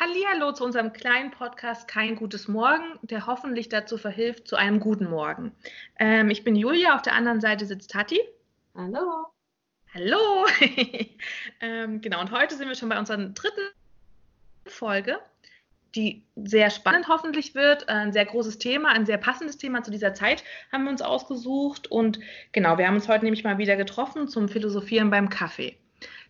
Hallihallo 0.00 0.52
zu 0.52 0.64
unserem 0.64 0.92
kleinen 0.92 1.32
Podcast 1.32 1.88
Kein 1.88 2.14
gutes 2.14 2.46
Morgen, 2.46 2.84
der 3.02 3.26
hoffentlich 3.26 3.68
dazu 3.68 3.98
verhilft 3.98 4.46
zu 4.46 4.54
einem 4.54 4.78
guten 4.78 5.10
Morgen. 5.10 5.50
Ähm, 5.98 6.30
ich 6.30 6.44
bin 6.44 6.54
Julia, 6.54 6.94
auf 6.94 7.02
der 7.02 7.14
anderen 7.14 7.40
Seite 7.40 7.66
sitzt 7.66 7.90
Tati. 7.90 8.20
Hallo. 8.76 9.26
Hallo. 9.92 10.46
ähm, 11.60 12.00
genau, 12.00 12.20
und 12.20 12.30
heute 12.30 12.54
sind 12.54 12.68
wir 12.68 12.76
schon 12.76 12.90
bei 12.90 12.96
unserer 12.96 13.16
dritten 13.16 13.72
Folge, 14.66 15.18
die 15.96 16.22
sehr 16.36 16.70
spannend 16.70 17.08
hoffentlich 17.08 17.56
wird. 17.56 17.88
Ein 17.88 18.12
sehr 18.12 18.26
großes 18.26 18.58
Thema, 18.58 18.90
ein 18.90 19.04
sehr 19.04 19.18
passendes 19.18 19.58
Thema 19.58 19.82
zu 19.82 19.90
dieser 19.90 20.14
Zeit 20.14 20.44
haben 20.70 20.84
wir 20.84 20.92
uns 20.92 21.02
ausgesucht. 21.02 21.90
Und 21.90 22.20
genau, 22.52 22.78
wir 22.78 22.86
haben 22.86 22.94
uns 22.94 23.08
heute 23.08 23.24
nämlich 23.24 23.42
mal 23.42 23.58
wieder 23.58 23.74
getroffen 23.74 24.28
zum 24.28 24.48
Philosophieren 24.48 25.10
beim 25.10 25.28
Kaffee. 25.28 25.76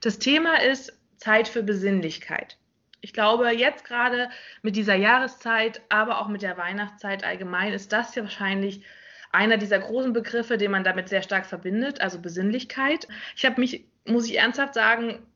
Das 0.01 0.19
Thema 0.19 0.63
ist 0.63 0.99
Zeit 1.19 1.49
für 1.49 1.63
Besinnlichkeit 1.63 2.57
ich 3.01 3.13
glaube, 3.13 3.51
jetzt 3.51 3.85
gerade 3.85 4.31
mit 4.63 4.77
dieser 4.77 4.95
Jahreszeit, 4.95 5.83
aber 5.89 6.21
auch 6.21 6.29
mit 6.29 6.43
der 6.43 6.57
Weihnachtszeit 6.57 7.25
allgemein, 7.25 7.73
ist 7.73 7.93
das 7.93 8.15
ja 8.15 8.23
wahrscheinlich 8.23 8.85
einer 9.31 9.57
dieser 9.57 9.79
großen 9.79 10.13
Begriffe, 10.13 10.59
den 10.59 10.71
man 10.71 10.85
damit 10.85 11.09
sehr 11.09 11.23
stark 11.23 11.47
verbindet, 11.47 12.01
also 12.01 12.19
Besinnlichkeit. 12.21 13.07
Ich 13.37 13.45
habe 13.45 13.61
mich, 13.61 13.85
muss 14.05 14.27
ich 14.27 14.39
ernsthaft 14.39 14.75
sagen, 14.75 15.27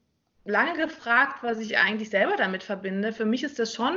lange 0.45 0.77
gefragt, 0.77 1.43
was 1.43 1.59
ich 1.59 1.79
eigentlich 1.79 2.11
selber 2.11 2.37
damit 2.37 2.63
verbinde. 2.63 3.13
Für 3.13 3.27
mich 3.27 3.45
ist 3.45 3.59
das 3.59 3.75
schon 3.75 3.97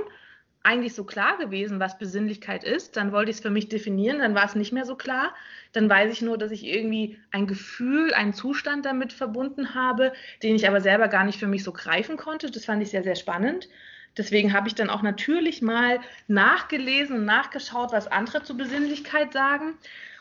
eigentlich 0.66 0.96
so 0.96 1.04
klar 1.04 1.38
gewesen, 1.38 1.80
was 1.80 1.98
Besinnlichkeit 1.98 2.64
ist. 2.64 2.98
Dann 2.98 3.12
wollte 3.12 3.30
ich 3.30 3.38
es 3.38 3.42
für 3.42 3.52
mich 3.52 3.70
definieren, 3.70 4.20
dann 4.20 4.36
war 4.36 4.46
es 4.46 4.56
nicht 4.56 4.72
mehr 4.72 4.86
so 4.86 4.96
klar. 4.96 5.34
Dann 5.74 5.90
weiß 5.90 6.12
ich 6.12 6.22
nur, 6.22 6.38
dass 6.38 6.52
ich 6.52 6.66
irgendwie 6.66 7.20
ein 7.32 7.48
Gefühl, 7.48 8.14
einen 8.14 8.34
Zustand 8.34 8.86
damit 8.86 9.14
verbunden 9.14 9.76
habe, 9.76 10.14
den 10.42 10.56
ich 10.56 10.68
aber 10.68 10.82
selber 10.82 11.08
gar 11.08 11.24
nicht 11.24 11.40
für 11.40 11.48
mich 11.48 11.64
so 11.64 11.72
greifen 11.72 12.18
konnte. 12.18 12.50
Das 12.50 12.66
fand 12.66 12.82
ich 12.82 12.90
sehr, 12.90 13.04
sehr 13.04 13.16
spannend. 13.16 13.70
Deswegen 14.18 14.54
habe 14.54 14.68
ich 14.68 14.76
dann 14.76 14.90
auch 14.90 15.02
natürlich 15.02 15.62
mal 15.62 16.00
nachgelesen 16.28 17.18
und 17.18 17.26
nachgeschaut, 17.26 17.92
was 17.92 18.08
andere 18.08 18.44
zur 18.44 18.58
Besinnlichkeit 18.58 19.34
sagen. 19.34 19.76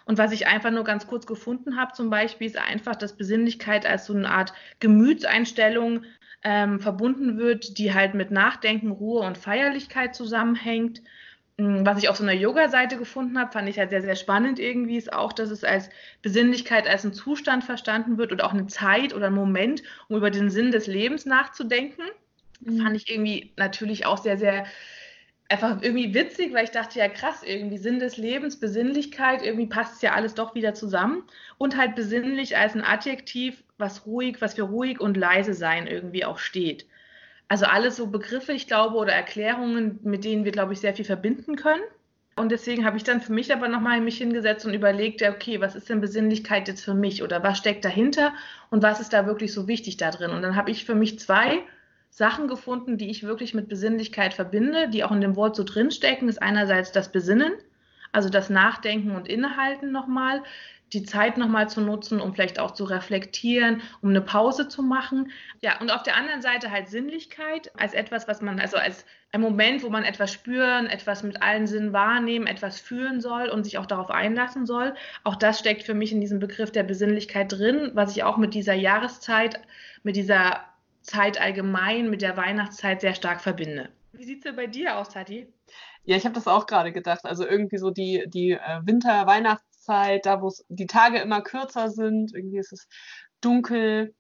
Und 0.04 0.18
was 0.18 0.32
ich 0.32 0.46
einfach 0.46 0.70
nur 0.70 0.84
ganz 0.84 1.06
kurz 1.06 1.26
gefunden 1.26 1.78
habe, 1.78 1.92
zum 1.94 2.10
Beispiel, 2.10 2.46
ist 2.46 2.58
einfach, 2.58 2.96
dass 2.96 3.16
Besinnlichkeit 3.16 3.86
als 3.86 4.04
so 4.04 4.12
eine 4.14 4.28
Art 4.28 4.52
Gemütseinstellung 4.80 6.04
ähm, 6.44 6.78
verbunden 6.78 7.38
wird, 7.38 7.78
die 7.78 7.94
halt 7.94 8.14
mit 8.14 8.30
Nachdenken, 8.30 8.90
Ruhe 8.90 9.22
und 9.22 9.38
Feierlichkeit 9.38 10.14
zusammenhängt. 10.14 11.02
Mm, 11.56 11.86
was 11.86 11.98
ich 11.98 12.08
auf 12.08 12.16
so 12.16 12.22
einer 12.22 12.32
Yoga-Seite 12.32 12.98
gefunden 12.98 13.38
habe, 13.38 13.52
fand 13.52 13.68
ich 13.68 13.78
halt 13.78 13.90
sehr, 13.90 14.02
sehr 14.02 14.16
spannend 14.16 14.58
irgendwie, 14.58 14.96
ist 14.96 15.12
auch, 15.12 15.32
dass 15.32 15.50
es 15.50 15.64
als 15.64 15.88
Besinnlichkeit, 16.20 16.86
als 16.86 17.04
ein 17.04 17.14
Zustand 17.14 17.64
verstanden 17.64 18.18
wird 18.18 18.32
oder 18.32 18.44
auch 18.46 18.52
eine 18.52 18.66
Zeit 18.66 19.14
oder 19.14 19.28
ein 19.28 19.34
Moment, 19.34 19.82
um 20.08 20.16
über 20.16 20.30
den 20.30 20.50
Sinn 20.50 20.70
des 20.70 20.86
Lebens 20.86 21.24
nachzudenken. 21.24 22.02
Mhm. 22.60 22.82
Fand 22.82 22.96
ich 22.96 23.10
irgendwie 23.10 23.52
natürlich 23.56 24.04
auch 24.04 24.18
sehr, 24.18 24.36
sehr 24.36 24.66
einfach 25.48 25.80
irgendwie 25.82 26.14
witzig, 26.14 26.52
weil 26.52 26.64
ich 26.64 26.70
dachte, 26.70 26.98
ja 26.98 27.08
krass, 27.08 27.42
irgendwie 27.42 27.78
Sinn 27.78 27.98
des 27.98 28.16
Lebens, 28.16 28.60
Besinnlichkeit, 28.60 29.42
irgendwie 29.42 29.66
passt 29.66 29.96
es 29.96 30.02
ja 30.02 30.12
alles 30.12 30.34
doch 30.34 30.54
wieder 30.54 30.74
zusammen. 30.74 31.22
Und 31.58 31.76
halt 31.76 31.94
besinnlich 31.94 32.56
als 32.56 32.74
ein 32.74 32.84
Adjektiv, 32.84 33.63
was 33.78 34.06
ruhig, 34.06 34.40
was 34.40 34.54
für 34.54 34.62
ruhig 34.62 35.00
und 35.00 35.16
leise 35.16 35.54
sein 35.54 35.86
irgendwie 35.86 36.24
auch 36.24 36.38
steht. 36.38 36.86
Also 37.48 37.66
alles 37.66 37.96
so 37.96 38.06
Begriffe, 38.06 38.52
ich 38.52 38.66
glaube, 38.66 38.96
oder 38.96 39.12
Erklärungen, 39.12 39.98
mit 40.02 40.24
denen 40.24 40.44
wir, 40.44 40.52
glaube 40.52 40.72
ich, 40.72 40.80
sehr 40.80 40.94
viel 40.94 41.04
verbinden 41.04 41.56
können. 41.56 41.82
Und 42.36 42.50
deswegen 42.50 42.84
habe 42.84 42.96
ich 42.96 43.04
dann 43.04 43.20
für 43.20 43.32
mich 43.32 43.52
aber 43.52 43.68
nochmal 43.68 44.00
mich 44.00 44.18
hingesetzt 44.18 44.66
und 44.66 44.74
überlegt, 44.74 45.22
okay, 45.22 45.60
was 45.60 45.76
ist 45.76 45.88
denn 45.88 46.00
Besinnlichkeit 46.00 46.66
jetzt 46.66 46.84
für 46.84 46.94
mich 46.94 47.22
oder 47.22 47.42
was 47.44 47.58
steckt 47.58 47.84
dahinter 47.84 48.32
und 48.70 48.82
was 48.82 49.00
ist 49.00 49.12
da 49.12 49.26
wirklich 49.26 49.52
so 49.52 49.68
wichtig 49.68 49.98
da 49.98 50.10
drin? 50.10 50.30
Und 50.30 50.42
dann 50.42 50.56
habe 50.56 50.70
ich 50.70 50.84
für 50.84 50.96
mich 50.96 51.18
zwei 51.20 51.60
Sachen 52.10 52.48
gefunden, 52.48 52.98
die 52.98 53.10
ich 53.10 53.22
wirklich 53.22 53.54
mit 53.54 53.68
Besinnlichkeit 53.68 54.34
verbinde, 54.34 54.88
die 54.88 55.04
auch 55.04 55.12
in 55.12 55.20
dem 55.20 55.36
Wort 55.36 55.54
so 55.54 55.62
drinstecken. 55.62 56.28
Ist 56.28 56.42
einerseits 56.42 56.90
das 56.90 57.12
Besinnen, 57.12 57.52
also 58.10 58.28
das 58.28 58.50
Nachdenken 58.50 59.12
und 59.12 59.28
Innehalten 59.28 59.92
nochmal 59.92 60.42
die 60.94 61.02
Zeit 61.02 61.36
nochmal 61.36 61.68
zu 61.68 61.80
nutzen, 61.80 62.20
um 62.20 62.34
vielleicht 62.34 62.58
auch 62.58 62.70
zu 62.70 62.84
reflektieren, 62.84 63.82
um 64.00 64.10
eine 64.10 64.20
Pause 64.20 64.68
zu 64.68 64.82
machen. 64.82 65.30
Ja, 65.60 65.80
und 65.80 65.90
auf 65.90 66.02
der 66.02 66.16
anderen 66.16 66.42
Seite 66.42 66.70
halt 66.70 66.88
Sinnlichkeit 66.88 67.72
als 67.78 67.94
etwas, 67.94 68.28
was 68.28 68.40
man, 68.40 68.60
also 68.60 68.76
als 68.76 69.04
ein 69.32 69.40
Moment, 69.40 69.82
wo 69.82 69.90
man 69.90 70.04
etwas 70.04 70.32
spüren, 70.32 70.86
etwas 70.86 71.22
mit 71.24 71.42
allen 71.42 71.66
Sinnen 71.66 71.92
wahrnehmen, 71.92 72.46
etwas 72.46 72.80
fühlen 72.80 73.20
soll 73.20 73.48
und 73.48 73.64
sich 73.64 73.78
auch 73.78 73.86
darauf 73.86 74.10
einlassen 74.10 74.64
soll. 74.64 74.94
Auch 75.24 75.34
das 75.34 75.58
steckt 75.58 75.82
für 75.82 75.94
mich 75.94 76.12
in 76.12 76.20
diesem 76.20 76.38
Begriff 76.38 76.70
der 76.70 76.84
Besinnlichkeit 76.84 77.50
drin, 77.50 77.90
was 77.94 78.16
ich 78.16 78.22
auch 78.22 78.36
mit 78.36 78.54
dieser 78.54 78.74
Jahreszeit, 78.74 79.60
mit 80.04 80.14
dieser 80.14 80.60
Zeit 81.02 81.40
allgemein, 81.40 82.08
mit 82.10 82.22
der 82.22 82.36
Weihnachtszeit 82.36 83.00
sehr 83.00 83.14
stark 83.14 83.40
verbinde. 83.40 83.88
Wie 84.12 84.24
sieht 84.24 84.38
es 84.38 84.44
denn 84.44 84.56
bei 84.56 84.68
dir 84.68 84.96
aus, 84.96 85.08
Tati? 85.08 85.48
Ja, 86.04 86.16
ich 86.16 86.24
habe 86.24 86.34
das 86.34 86.46
auch 86.46 86.66
gerade 86.66 86.92
gedacht. 86.92 87.24
Also 87.24 87.46
irgendwie 87.46 87.78
so 87.78 87.90
die, 87.90 88.24
die 88.28 88.52
äh, 88.52 88.80
Winter-Weihnachts- 88.84 89.73
Jahreszeit, 89.86 90.26
da 90.26 90.42
wo 90.42 90.52
die 90.68 90.86
Tage 90.86 91.18
immer 91.18 91.42
kürzer 91.42 91.90
sind, 91.90 92.34
irgendwie 92.34 92.58
ist 92.58 92.72
es 92.72 92.88
dunkel. 93.40 94.14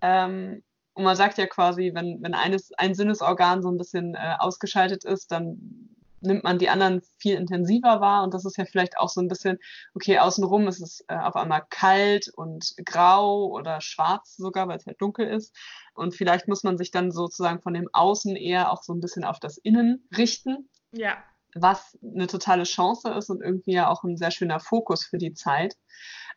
Ähm, 0.00 0.62
und 0.94 1.04
man 1.04 1.16
sagt 1.16 1.38
ja 1.38 1.46
quasi, 1.46 1.92
wenn, 1.94 2.22
wenn 2.22 2.34
eines, 2.34 2.72
ein 2.72 2.94
Sinnesorgan 2.94 3.62
so 3.62 3.70
ein 3.70 3.78
bisschen 3.78 4.14
äh, 4.14 4.36
ausgeschaltet 4.38 5.04
ist, 5.04 5.30
dann 5.30 5.92
nimmt 6.22 6.42
man 6.42 6.58
die 6.58 6.70
anderen 6.70 7.02
viel 7.18 7.36
intensiver 7.36 8.00
wahr. 8.00 8.24
Und 8.24 8.32
das 8.32 8.46
ist 8.46 8.56
ja 8.56 8.64
vielleicht 8.64 8.96
auch 8.98 9.10
so 9.10 9.20
ein 9.20 9.28
bisschen, 9.28 9.58
okay, 9.94 10.18
außenrum 10.18 10.66
ist 10.66 10.80
es 10.80 11.04
äh, 11.08 11.16
auf 11.16 11.36
einmal 11.36 11.62
kalt 11.68 12.30
und 12.34 12.74
grau 12.84 13.46
oder 13.48 13.80
schwarz 13.82 14.36
sogar, 14.36 14.66
weil 14.68 14.78
es 14.78 14.86
halt 14.86 15.00
dunkel 15.00 15.28
ist. 15.28 15.54
Und 15.94 16.14
vielleicht 16.14 16.48
muss 16.48 16.64
man 16.64 16.78
sich 16.78 16.90
dann 16.90 17.10
sozusagen 17.10 17.60
von 17.60 17.74
dem 17.74 17.88
Außen 17.92 18.34
eher 18.34 18.72
auch 18.72 18.82
so 18.82 18.94
ein 18.94 19.00
bisschen 19.00 19.24
auf 19.24 19.38
das 19.38 19.58
Innen 19.58 20.08
richten. 20.16 20.68
Ja 20.92 21.22
was 21.60 21.98
eine 22.02 22.26
totale 22.26 22.64
Chance 22.64 23.10
ist 23.10 23.30
und 23.30 23.42
irgendwie 23.42 23.72
ja 23.72 23.88
auch 23.88 24.04
ein 24.04 24.16
sehr 24.16 24.30
schöner 24.30 24.60
Fokus 24.60 25.04
für 25.04 25.18
die 25.18 25.34
Zeit. 25.34 25.76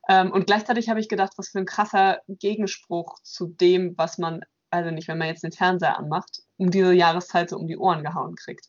Ähm, 0.07 0.31
und 0.31 0.47
gleichzeitig 0.47 0.89
habe 0.89 0.99
ich 0.99 1.09
gedacht, 1.09 1.33
was 1.37 1.49
für 1.49 1.59
ein 1.59 1.65
krasser 1.65 2.19
Gegenspruch 2.27 3.19
zu 3.23 3.47
dem, 3.47 3.97
was 3.97 4.17
man, 4.17 4.41
also 4.69 4.91
nicht, 4.91 5.07
wenn 5.07 5.17
man 5.17 5.27
jetzt 5.27 5.43
den 5.43 5.51
Fernseher 5.51 5.97
anmacht, 5.97 6.41
um 6.57 6.71
diese 6.71 6.93
Jahreszeit 6.93 7.49
so 7.49 7.57
um 7.57 7.67
die 7.67 7.77
Ohren 7.77 8.03
gehauen 8.03 8.35
kriegt. 8.35 8.67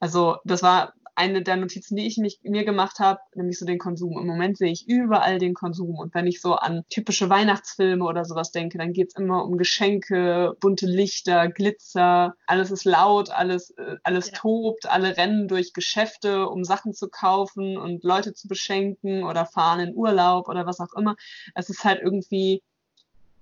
Also 0.00 0.38
das 0.44 0.62
war 0.62 0.94
eine 1.20 1.42
der 1.42 1.58
Notizen, 1.58 1.96
die 1.96 2.06
ich 2.06 2.16
mich, 2.16 2.40
mir 2.42 2.64
gemacht 2.64 2.98
habe, 2.98 3.20
nämlich 3.34 3.58
so 3.58 3.66
den 3.66 3.78
Konsum. 3.78 4.18
Im 4.18 4.26
Moment 4.26 4.56
sehe 4.56 4.72
ich 4.72 4.88
überall 4.88 5.38
den 5.38 5.52
Konsum. 5.52 5.96
Und 5.96 6.14
wenn 6.14 6.26
ich 6.26 6.40
so 6.40 6.54
an 6.54 6.82
typische 6.88 7.28
Weihnachtsfilme 7.28 8.02
oder 8.02 8.24
sowas 8.24 8.52
denke, 8.52 8.78
dann 8.78 8.94
geht 8.94 9.08
es 9.08 9.16
immer 9.16 9.44
um 9.44 9.58
Geschenke, 9.58 10.56
bunte 10.60 10.86
Lichter, 10.86 11.48
Glitzer. 11.48 12.34
Alles 12.46 12.70
ist 12.70 12.84
laut, 12.84 13.28
alles, 13.28 13.70
äh, 13.72 13.96
alles 14.02 14.30
ja. 14.30 14.38
tobt, 14.38 14.86
alle 14.86 15.18
rennen 15.18 15.46
durch 15.46 15.74
Geschäfte, 15.74 16.48
um 16.48 16.64
Sachen 16.64 16.94
zu 16.94 17.10
kaufen 17.10 17.76
und 17.76 18.02
Leute 18.02 18.32
zu 18.32 18.48
beschenken 18.48 19.24
oder 19.24 19.44
fahren 19.44 19.80
in 19.80 19.94
Urlaub 19.94 20.48
oder 20.48 20.64
was 20.64 20.80
auch 20.80 20.94
immer. 20.96 21.16
Es 21.54 21.68
ist 21.68 21.84
halt 21.84 22.00
irgendwie 22.02 22.62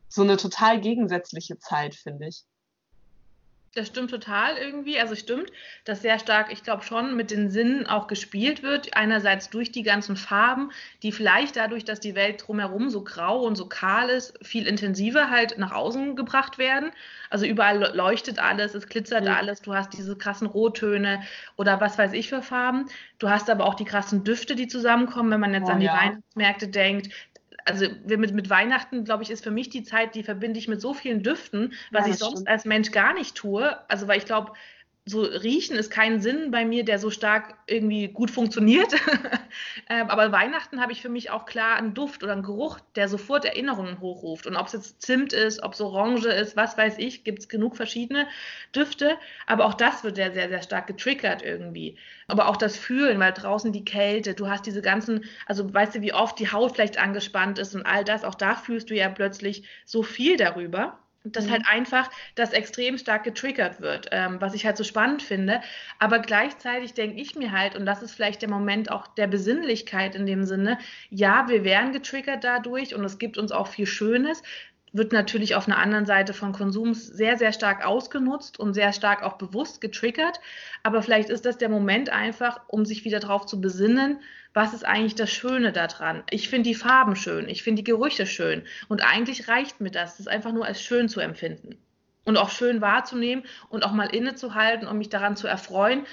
so 0.08 0.22
eine 0.22 0.36
total 0.36 0.80
gegensätzliche 0.80 1.58
Zeit, 1.58 1.94
finde 1.94 2.26
ich. 2.26 2.44
Das 3.74 3.88
stimmt 3.88 4.10
total 4.10 4.56
irgendwie. 4.56 4.98
Also 4.98 5.14
stimmt, 5.14 5.50
dass 5.84 6.02
sehr 6.02 6.18
stark, 6.18 6.52
ich 6.52 6.62
glaube 6.62 6.82
schon, 6.82 7.16
mit 7.16 7.30
den 7.30 7.50
Sinnen 7.50 7.86
auch 7.86 8.06
gespielt 8.06 8.62
wird. 8.62 8.96
Einerseits 8.96 9.50
durch 9.50 9.70
die 9.70 9.82
ganzen 9.82 10.16
Farben, 10.16 10.70
die 11.02 11.12
vielleicht 11.12 11.56
dadurch, 11.56 11.84
dass 11.84 12.00
die 12.00 12.14
Welt 12.14 12.44
drumherum 12.46 12.90
so 12.90 13.04
grau 13.04 13.42
und 13.42 13.56
so 13.56 13.66
kahl 13.66 14.08
ist, 14.08 14.38
viel 14.44 14.66
intensiver 14.66 15.30
halt 15.30 15.58
nach 15.58 15.72
außen 15.72 16.16
gebracht 16.16 16.58
werden. 16.58 16.90
Also 17.30 17.44
überall 17.44 17.94
leuchtet 17.94 18.38
alles, 18.38 18.74
es 18.74 18.88
glitzert 18.88 19.24
mhm. 19.24 19.30
alles, 19.30 19.60
du 19.60 19.74
hast 19.74 19.92
diese 19.92 20.16
krassen 20.16 20.46
Rottöne 20.46 21.22
oder 21.56 21.80
was 21.80 21.98
weiß 21.98 22.14
ich 22.14 22.28
für 22.28 22.42
Farben. 22.42 22.86
Du 23.18 23.28
hast 23.28 23.50
aber 23.50 23.66
auch 23.66 23.74
die 23.74 23.84
krassen 23.84 24.24
Düfte, 24.24 24.54
die 24.56 24.66
zusammenkommen, 24.66 25.30
wenn 25.30 25.40
man 25.40 25.52
jetzt 25.52 25.68
oh, 25.68 25.72
an 25.72 25.80
die 25.80 25.86
ja. 25.86 25.96
Weihnachtsmärkte 25.96 26.68
denkt 26.68 27.12
also 27.68 27.86
mit, 28.06 28.34
mit 28.34 28.50
Weihnachten, 28.50 29.04
glaube 29.04 29.22
ich, 29.22 29.30
ist 29.30 29.44
für 29.44 29.50
mich 29.50 29.68
die 29.68 29.82
Zeit, 29.82 30.14
die 30.14 30.22
verbinde 30.22 30.58
ich 30.58 30.68
mit 30.68 30.80
so 30.80 30.94
vielen 30.94 31.22
Düften, 31.22 31.74
was 31.90 32.06
ja, 32.06 32.12
ich 32.12 32.18
sonst 32.18 32.32
stimmt. 32.32 32.48
als 32.48 32.64
Mensch 32.64 32.90
gar 32.90 33.12
nicht 33.12 33.36
tue. 33.36 33.78
Also 33.88 34.08
weil 34.08 34.18
ich 34.18 34.24
glaube, 34.24 34.52
so 35.08 35.22
riechen 35.22 35.76
ist 35.76 35.90
kein 35.90 36.20
Sinn 36.20 36.50
bei 36.50 36.64
mir, 36.64 36.84
der 36.84 36.98
so 36.98 37.10
stark 37.10 37.54
irgendwie 37.66 38.08
gut 38.08 38.30
funktioniert. 38.30 38.94
Ähm, 39.90 40.10
aber 40.10 40.32
Weihnachten 40.32 40.82
habe 40.82 40.92
ich 40.92 41.00
für 41.00 41.08
mich 41.08 41.30
auch 41.30 41.46
klar 41.46 41.76
einen 41.76 41.94
Duft 41.94 42.22
oder 42.22 42.32
einen 42.32 42.42
Geruch, 42.42 42.78
der 42.94 43.08
sofort 43.08 43.46
Erinnerungen 43.46 44.00
hochruft. 44.00 44.46
Und 44.46 44.54
ob 44.56 44.66
es 44.66 44.74
jetzt 44.74 45.00
Zimt 45.00 45.32
ist, 45.32 45.62
ob 45.62 45.72
es 45.72 45.80
Orange 45.80 46.28
ist, 46.28 46.56
was 46.56 46.76
weiß 46.76 46.98
ich, 46.98 47.24
gibt 47.24 47.38
es 47.38 47.48
genug 47.48 47.74
verschiedene 47.74 48.26
Düfte. 48.74 49.16
Aber 49.46 49.64
auch 49.64 49.72
das 49.72 50.04
wird 50.04 50.18
ja 50.18 50.30
sehr, 50.30 50.50
sehr 50.50 50.62
stark 50.62 50.88
getriggert 50.88 51.42
irgendwie. 51.42 51.96
Aber 52.26 52.48
auch 52.48 52.58
das 52.58 52.76
Fühlen, 52.76 53.18
weil 53.18 53.32
draußen 53.32 53.72
die 53.72 53.84
Kälte, 53.84 54.34
du 54.34 54.48
hast 54.48 54.66
diese 54.66 54.82
ganzen, 54.82 55.24
also 55.46 55.72
weißt 55.72 55.94
du, 55.94 56.02
wie 56.02 56.12
oft 56.12 56.38
die 56.38 56.52
Haut 56.52 56.74
vielleicht 56.74 56.98
angespannt 56.98 57.58
ist 57.58 57.74
und 57.74 57.86
all 57.86 58.04
das, 58.04 58.24
auch 58.24 58.34
da 58.34 58.56
fühlst 58.56 58.90
du 58.90 58.94
ja 58.94 59.08
plötzlich 59.08 59.64
so 59.86 60.02
viel 60.02 60.36
darüber 60.36 60.98
dass 61.24 61.46
mhm. 61.46 61.50
halt 61.52 61.62
einfach 61.68 62.10
das 62.34 62.52
extrem 62.52 62.98
stark 62.98 63.24
getriggert 63.24 63.80
wird, 63.80 64.08
ähm, 64.12 64.40
was 64.40 64.54
ich 64.54 64.64
halt 64.64 64.76
so 64.76 64.84
spannend 64.84 65.22
finde. 65.22 65.60
Aber 65.98 66.20
gleichzeitig 66.20 66.94
denke 66.94 67.20
ich 67.20 67.34
mir 67.34 67.52
halt, 67.52 67.76
und 67.76 67.86
das 67.86 68.02
ist 68.02 68.14
vielleicht 68.14 68.42
der 68.42 68.50
Moment 68.50 68.90
auch 68.90 69.06
der 69.08 69.26
Besinnlichkeit 69.26 70.14
in 70.14 70.26
dem 70.26 70.44
Sinne, 70.44 70.78
ja, 71.10 71.48
wir 71.48 71.64
werden 71.64 71.92
getriggert 71.92 72.44
dadurch 72.44 72.94
und 72.94 73.04
es 73.04 73.18
gibt 73.18 73.38
uns 73.38 73.52
auch 73.52 73.68
viel 73.68 73.86
Schönes. 73.86 74.42
Wird 74.92 75.12
natürlich 75.12 75.54
auf 75.54 75.66
einer 75.66 75.78
anderen 75.78 76.06
Seite 76.06 76.32
von 76.32 76.52
Konsums 76.52 77.06
sehr, 77.06 77.36
sehr 77.36 77.52
stark 77.52 77.84
ausgenutzt 77.84 78.58
und 78.58 78.74
sehr 78.74 78.92
stark 78.92 79.22
auch 79.22 79.34
bewusst 79.34 79.80
getriggert. 79.80 80.40
Aber 80.82 81.02
vielleicht 81.02 81.30
ist 81.30 81.44
das 81.44 81.58
der 81.58 81.68
Moment 81.68 82.10
einfach, 82.10 82.60
um 82.68 82.84
sich 82.84 83.04
wieder 83.04 83.20
darauf 83.20 83.46
zu 83.46 83.60
besinnen, 83.60 84.20
was 84.54 84.74
ist 84.74 84.84
eigentlich 84.84 85.14
das 85.14 85.30
Schöne 85.30 85.72
daran? 85.72 86.24
Ich 86.30 86.48
finde 86.48 86.68
die 86.68 86.74
Farben 86.74 87.16
schön, 87.16 87.48
ich 87.48 87.62
finde 87.62 87.82
die 87.82 87.90
Gerüche 87.90 88.26
schön. 88.26 88.62
Und 88.88 89.02
eigentlich 89.02 89.48
reicht 89.48 89.80
mir 89.80 89.90
das, 89.90 90.16
das 90.16 90.26
einfach 90.26 90.52
nur 90.52 90.64
als 90.64 90.82
schön 90.82 91.08
zu 91.08 91.20
empfinden. 91.20 91.76
Und 92.24 92.36
auch 92.36 92.50
schön 92.50 92.80
wahrzunehmen 92.80 93.44
und 93.70 93.84
auch 93.84 93.92
mal 93.92 94.14
innezuhalten 94.14 94.86
und 94.86 94.98
mich 94.98 95.08
daran 95.08 95.36
zu 95.36 95.46
erfreuen, 95.46 96.06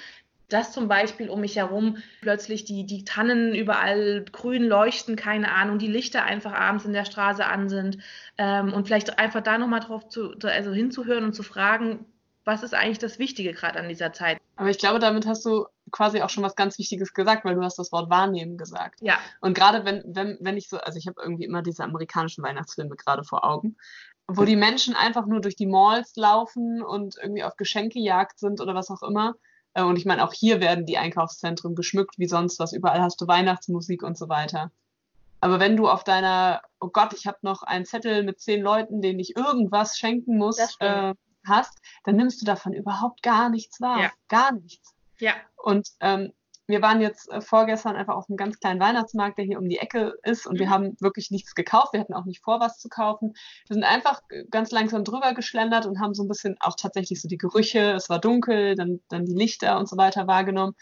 dass 0.48 0.72
zum 0.72 0.88
Beispiel 0.88 1.28
um 1.28 1.40
mich 1.40 1.56
herum 1.56 1.98
plötzlich 2.20 2.64
die, 2.64 2.86
die 2.86 3.04
Tannen 3.04 3.54
überall 3.54 4.24
grün 4.30 4.64
leuchten, 4.64 5.16
keine 5.16 5.52
Ahnung, 5.52 5.78
die 5.78 5.88
Lichter 5.88 6.24
einfach 6.24 6.52
abends 6.52 6.84
in 6.84 6.92
der 6.92 7.04
Straße 7.04 7.44
an 7.44 7.68
sind 7.68 7.98
ähm, 8.38 8.72
und 8.72 8.86
vielleicht 8.86 9.18
einfach 9.18 9.42
da 9.42 9.58
nochmal 9.58 9.80
drauf 9.80 10.08
zu, 10.08 10.34
also 10.42 10.72
hinzuhören 10.72 11.24
und 11.24 11.34
zu 11.34 11.42
fragen, 11.42 12.06
was 12.44 12.62
ist 12.62 12.74
eigentlich 12.74 12.98
das 12.98 13.18
Wichtige 13.18 13.52
gerade 13.52 13.80
an 13.80 13.88
dieser 13.88 14.12
Zeit. 14.12 14.38
Aber 14.54 14.70
ich 14.70 14.78
glaube, 14.78 15.00
damit 15.00 15.26
hast 15.26 15.44
du 15.44 15.66
quasi 15.90 16.22
auch 16.22 16.30
schon 16.30 16.44
was 16.44 16.54
ganz 16.54 16.78
Wichtiges 16.78 17.12
gesagt, 17.12 17.44
weil 17.44 17.56
du 17.56 17.62
hast 17.62 17.78
das 17.78 17.90
Wort 17.90 18.08
wahrnehmen 18.08 18.56
gesagt. 18.56 19.00
Ja. 19.02 19.18
Und 19.40 19.54
gerade 19.54 19.84
wenn, 19.84 20.02
wenn, 20.06 20.38
wenn 20.40 20.56
ich 20.56 20.68
so, 20.68 20.78
also 20.78 20.96
ich 20.96 21.08
habe 21.08 21.20
irgendwie 21.20 21.44
immer 21.44 21.62
diese 21.62 21.82
amerikanischen 21.82 22.44
Weihnachtsfilme 22.44 22.94
gerade 22.94 23.24
vor 23.24 23.44
Augen, 23.44 23.76
wo 24.28 24.44
die 24.44 24.56
Menschen 24.56 24.94
einfach 24.94 25.26
nur 25.26 25.40
durch 25.40 25.56
die 25.56 25.66
Malls 25.66 26.14
laufen 26.16 26.82
und 26.82 27.16
irgendwie 27.20 27.44
auf 27.44 27.56
Geschenkejagd 27.56 28.38
sind 28.38 28.60
oder 28.60 28.74
was 28.74 28.90
auch 28.90 29.02
immer 29.02 29.34
und 29.82 29.96
ich 29.96 30.06
meine, 30.06 30.24
auch 30.24 30.32
hier 30.32 30.60
werden 30.60 30.86
die 30.86 30.98
Einkaufszentren 30.98 31.74
geschmückt 31.74 32.18
wie 32.18 32.28
sonst 32.28 32.58
was. 32.58 32.72
Überall 32.72 33.00
hast 33.00 33.20
du 33.20 33.26
Weihnachtsmusik 33.26 34.02
und 34.02 34.16
so 34.16 34.28
weiter. 34.28 34.70
Aber 35.40 35.60
wenn 35.60 35.76
du 35.76 35.88
auf 35.88 36.02
deiner, 36.02 36.62
oh 36.80 36.88
Gott, 36.88 37.12
ich 37.12 37.26
habe 37.26 37.38
noch 37.42 37.62
einen 37.62 37.84
Zettel 37.84 38.22
mit 38.22 38.40
zehn 38.40 38.62
Leuten, 38.62 39.02
denen 39.02 39.18
ich 39.18 39.36
irgendwas 39.36 39.98
schenken 39.98 40.38
muss, 40.38 40.58
äh, 40.80 41.14
hast, 41.46 41.78
dann 42.04 42.16
nimmst 42.16 42.40
du 42.40 42.46
davon 42.46 42.72
überhaupt 42.72 43.22
gar 43.22 43.48
nichts 43.48 43.80
wahr. 43.80 44.00
Ja. 44.00 44.10
Gar 44.28 44.52
nichts. 44.52 44.94
Ja. 45.18 45.34
Und 45.56 45.90
ähm, 46.00 46.32
wir 46.66 46.82
waren 46.82 47.00
jetzt 47.00 47.30
äh, 47.30 47.40
vorgestern 47.40 47.96
einfach 47.96 48.14
auf 48.14 48.28
einem 48.28 48.36
ganz 48.36 48.58
kleinen 48.58 48.80
Weihnachtsmarkt, 48.80 49.38
der 49.38 49.44
hier 49.44 49.58
um 49.58 49.68
die 49.68 49.78
Ecke 49.78 50.14
ist 50.22 50.46
und 50.46 50.54
mhm. 50.54 50.58
wir 50.60 50.70
haben 50.70 50.96
wirklich 51.00 51.30
nichts 51.30 51.54
gekauft. 51.54 51.92
Wir 51.92 52.00
hatten 52.00 52.14
auch 52.14 52.24
nicht 52.24 52.42
vor, 52.42 52.60
was 52.60 52.78
zu 52.78 52.88
kaufen. 52.88 53.34
Wir 53.66 53.74
sind 53.74 53.84
einfach 53.84 54.22
ganz 54.50 54.70
langsam 54.70 55.04
drüber 55.04 55.34
geschlendert 55.34 55.86
und 55.86 56.00
haben 56.00 56.14
so 56.14 56.24
ein 56.24 56.28
bisschen 56.28 56.56
auch 56.60 56.74
tatsächlich 56.76 57.20
so 57.20 57.28
die 57.28 57.38
Gerüche, 57.38 57.92
es 57.92 58.08
war 58.08 58.20
dunkel, 58.20 58.74
dann, 58.74 59.00
dann 59.08 59.24
die 59.24 59.34
Lichter 59.34 59.78
und 59.78 59.88
so 59.88 59.96
weiter 59.96 60.26
wahrgenommen. 60.26 60.74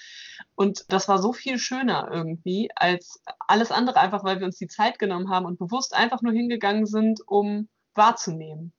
Und 0.55 0.85
das 0.89 1.09
war 1.09 1.19
so 1.19 1.33
viel 1.33 1.59
schöner 1.59 2.09
irgendwie 2.11 2.71
als 2.77 3.21
alles 3.47 3.71
andere, 3.71 4.01
einfach 4.01 4.25
weil 4.25 4.39
wir 4.41 4.47
uns 4.47 4.57
die 4.57 4.69
Zeit 4.69 4.99
genommen 4.99 5.31
haben 5.31 5.47
und 5.47 5.59
bewusst 5.59 5.95
einfach 5.95 6.23
nur 6.23 6.33
hingegangen 6.33 6.87
sind, 6.87 7.21
um 7.27 7.69
wahrzunehmen. 7.95 8.73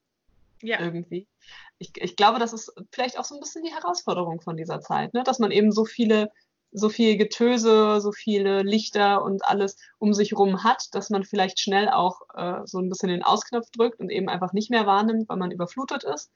Ja. 0.62 0.80
Irgendwie. 0.80 1.28
Ich, 1.78 1.92
ich 1.98 2.16
glaube, 2.16 2.40
das 2.40 2.54
ist 2.54 2.74
vielleicht 2.92 3.20
auch 3.20 3.26
so 3.26 3.36
ein 3.36 3.42
bisschen 3.42 3.64
die 3.64 3.74
Herausforderung 3.74 4.42
von 4.42 4.58
dieser 4.58 4.80
Zeit, 4.80 5.14
ne? 5.14 5.24
dass 5.24 5.40
man 5.40 5.52
eben 5.52 5.72
so 5.72 5.86
viele 5.86 6.32
so 6.76 6.90
viel 6.90 7.18
Getöse, 7.18 8.02
so 8.02 8.12
viele 8.12 8.62
Lichter 8.64 9.24
und 9.24 9.46
alles 9.46 9.78
um 9.98 10.14
sich 10.14 10.38
rum 10.38 10.64
hat, 10.64 10.88
dass 10.94 11.10
man 11.10 11.24
vielleicht 11.24 11.60
schnell 11.60 11.90
auch 11.90 12.22
äh, 12.36 12.62
so 12.66 12.80
ein 12.80 12.90
bisschen 12.90 13.10
den 13.10 13.24
Ausknopf 13.24 13.70
drückt 13.72 14.00
und 14.00 14.10
eben 14.10 14.30
einfach 14.30 14.54
nicht 14.54 14.70
mehr 14.70 14.86
wahrnimmt, 14.86 15.30
weil 15.30 15.38
man 15.38 15.52
überflutet 15.52 16.04
ist. 16.04 16.32